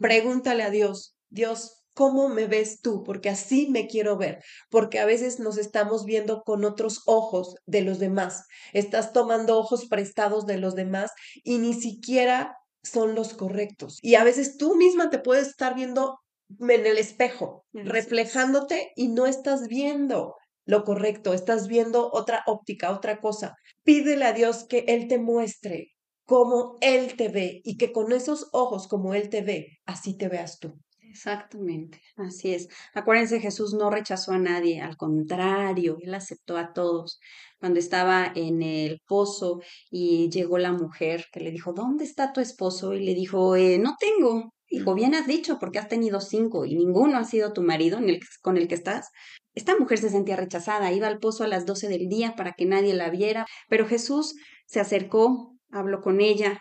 Pregúntale 0.00 0.62
a 0.62 0.70
Dios, 0.70 1.14
Dios, 1.28 1.79
¿cómo 2.00 2.30
me 2.30 2.46
ves 2.46 2.80
tú? 2.80 3.02
Porque 3.02 3.28
así 3.28 3.68
me 3.68 3.86
quiero 3.86 4.16
ver, 4.16 4.42
porque 4.70 5.00
a 5.00 5.04
veces 5.04 5.38
nos 5.38 5.58
estamos 5.58 6.06
viendo 6.06 6.40
con 6.44 6.64
otros 6.64 7.02
ojos 7.04 7.56
de 7.66 7.82
los 7.82 7.98
demás. 7.98 8.46
Estás 8.72 9.12
tomando 9.12 9.58
ojos 9.58 9.84
prestados 9.84 10.46
de 10.46 10.56
los 10.56 10.74
demás 10.74 11.10
y 11.44 11.58
ni 11.58 11.74
siquiera 11.74 12.56
son 12.82 13.14
los 13.14 13.34
correctos. 13.34 13.98
Y 14.00 14.14
a 14.14 14.24
veces 14.24 14.56
tú 14.56 14.76
misma 14.76 15.10
te 15.10 15.18
puedes 15.18 15.48
estar 15.48 15.74
viendo 15.74 16.16
en 16.58 16.86
el 16.86 16.96
espejo, 16.96 17.66
reflejándote 17.74 18.92
y 18.96 19.08
no 19.08 19.26
estás 19.26 19.68
viendo 19.68 20.36
lo 20.64 20.84
correcto, 20.84 21.34
estás 21.34 21.68
viendo 21.68 22.08
otra 22.14 22.44
óptica, 22.46 22.92
otra 22.92 23.20
cosa. 23.20 23.56
Pídele 23.84 24.24
a 24.24 24.32
Dios 24.32 24.64
que 24.66 24.86
Él 24.88 25.06
te 25.06 25.18
muestre 25.18 25.88
cómo 26.24 26.78
Él 26.80 27.14
te 27.16 27.28
ve 27.28 27.60
y 27.62 27.76
que 27.76 27.92
con 27.92 28.10
esos 28.12 28.48
ojos 28.52 28.88
como 28.88 29.12
Él 29.12 29.28
te 29.28 29.42
ve, 29.42 29.80
así 29.84 30.16
te 30.16 30.30
veas 30.30 30.58
tú. 30.60 30.80
Exactamente, 31.10 32.00
así 32.16 32.54
es. 32.54 32.68
Acuérdense, 32.94 33.40
Jesús 33.40 33.74
no 33.74 33.90
rechazó 33.90 34.30
a 34.32 34.38
nadie, 34.38 34.80
al 34.80 34.96
contrario, 34.96 35.98
él 36.00 36.14
aceptó 36.14 36.56
a 36.56 36.72
todos. 36.72 37.18
Cuando 37.58 37.80
estaba 37.80 38.30
en 38.34 38.62
el 38.62 39.00
pozo 39.08 39.60
y 39.90 40.30
llegó 40.30 40.58
la 40.58 40.72
mujer 40.72 41.24
que 41.32 41.40
le 41.40 41.50
dijo, 41.50 41.72
¿dónde 41.72 42.04
está 42.04 42.32
tu 42.32 42.40
esposo? 42.40 42.94
Y 42.94 43.04
le 43.04 43.14
dijo, 43.14 43.56
eh, 43.56 43.78
no 43.78 43.96
tengo. 43.98 44.54
Dijo, 44.70 44.94
bien 44.94 45.16
has 45.16 45.26
dicho, 45.26 45.58
porque 45.58 45.80
has 45.80 45.88
tenido 45.88 46.20
cinco 46.20 46.64
y 46.64 46.76
ninguno 46.76 47.18
ha 47.18 47.24
sido 47.24 47.52
tu 47.52 47.62
marido 47.62 47.98
con 48.40 48.56
el 48.56 48.68
que 48.68 48.74
estás. 48.76 49.08
Esta 49.54 49.76
mujer 49.76 49.98
se 49.98 50.10
sentía 50.10 50.36
rechazada, 50.36 50.92
iba 50.92 51.08
al 51.08 51.18
pozo 51.18 51.42
a 51.42 51.48
las 51.48 51.66
doce 51.66 51.88
del 51.88 52.08
día 52.08 52.36
para 52.36 52.52
que 52.52 52.66
nadie 52.66 52.94
la 52.94 53.10
viera, 53.10 53.46
pero 53.68 53.84
Jesús 53.88 54.36
se 54.66 54.78
acercó, 54.78 55.56
habló 55.72 56.00
con 56.02 56.20
ella 56.20 56.60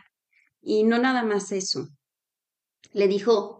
y 0.59 0.83
no 0.85 0.97
nada 0.97 1.23
más 1.23 1.51
eso. 1.51 1.87
Le 2.93 3.07
dijo, 3.07 3.58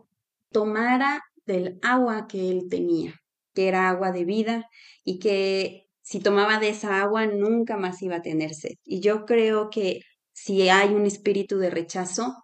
tomara 0.52 1.22
del 1.46 1.80
agua 1.82 2.28
que 2.28 2.50
él 2.50 2.68
tenía, 2.70 3.16
que 3.54 3.68
era 3.68 3.90
agua 3.90 4.12
de 4.12 4.26
vida 4.26 4.66
y 5.04 5.20
que 5.20 5.88
si 6.02 6.20
tomaba 6.20 6.60
de 6.60 6.70
esa 6.70 7.02
agua 7.02 7.28
nunca 7.28 7.78
más 7.78 8.02
iba 8.02 8.18
a 8.18 8.22
tener 8.22 8.54
sed. 8.54 8.74
Y 8.84 9.00
yo 9.00 9.26
creo 9.26 9.70
que 9.70 10.02
si 10.34 10.70
hay 10.70 10.94
un 10.94 11.06
espíritu 11.06 11.58
de 11.58 11.70
rechazo, 11.70 12.36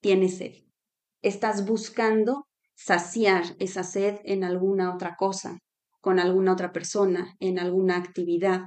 tiene 0.00 0.28
sed. 0.28 0.52
Estás 1.22 1.64
buscando 1.64 2.46
saciar 2.74 3.44
esa 3.58 3.82
sed 3.82 4.16
en 4.24 4.44
alguna 4.44 4.94
otra 4.94 5.14
cosa, 5.16 5.58
con 6.00 6.18
alguna 6.18 6.52
otra 6.52 6.72
persona, 6.72 7.34
en 7.40 7.58
alguna 7.58 7.96
actividad. 7.96 8.62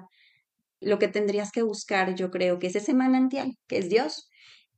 Lo 0.80 0.98
que 0.98 1.08
tendrías 1.08 1.52
que 1.52 1.62
buscar, 1.62 2.16
yo 2.16 2.32
creo 2.32 2.58
que 2.60 2.68
es 2.68 2.76
ese 2.76 2.94
manantial, 2.94 3.54
que 3.68 3.78
es 3.78 3.90
Dios, 3.90 4.30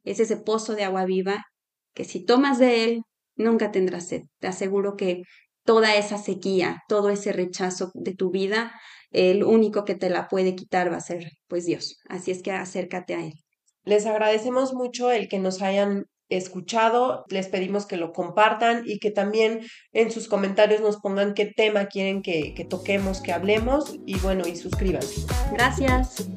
es 0.03 0.19
ese 0.19 0.37
pozo 0.37 0.75
de 0.75 0.83
agua 0.83 1.05
viva, 1.05 1.45
que 1.93 2.03
si 2.03 2.25
tomas 2.25 2.59
de 2.59 2.83
él, 2.83 3.01
nunca 3.39 3.71
tendrás 3.71 4.07
sed. 4.07 4.23
Te 4.39 4.47
aseguro 4.47 4.95
que 4.95 5.23
toda 5.63 5.95
esa 5.95 6.17
sequía, 6.17 6.83
todo 6.87 7.09
ese 7.09 7.33
rechazo 7.33 7.91
de 7.95 8.13
tu 8.13 8.29
vida, 8.29 8.71
el 9.11 9.43
único 9.43 9.85
que 9.85 9.95
te 9.95 10.09
la 10.09 10.27
puede 10.27 10.55
quitar 10.55 10.91
va 10.91 10.97
a 10.97 11.01
ser 11.01 11.31
pues 11.47 11.65
Dios. 11.65 11.97
Así 12.07 12.31
es 12.31 12.43
que 12.43 12.51
acércate 12.51 13.15
a 13.15 13.25
Él. 13.25 13.33
Les 13.83 14.05
agradecemos 14.05 14.73
mucho 14.73 15.09
el 15.09 15.27
que 15.27 15.39
nos 15.39 15.61
hayan 15.61 16.05
escuchado, 16.29 17.25
les 17.29 17.47
pedimos 17.47 17.87
que 17.87 17.97
lo 17.97 18.13
compartan 18.13 18.83
y 18.85 18.99
que 18.99 19.09
también 19.09 19.61
en 19.93 20.11
sus 20.11 20.27
comentarios 20.27 20.79
nos 20.81 20.97
pongan 20.97 21.33
qué 21.33 21.47
tema 21.47 21.87
quieren 21.87 22.21
que, 22.21 22.53
que 22.53 22.65
toquemos, 22.65 23.21
que 23.21 23.33
hablemos 23.33 23.95
y 24.05 24.17
bueno, 24.19 24.47
y 24.47 24.55
suscríbanse. 24.55 25.25
Gracias. 25.51 26.27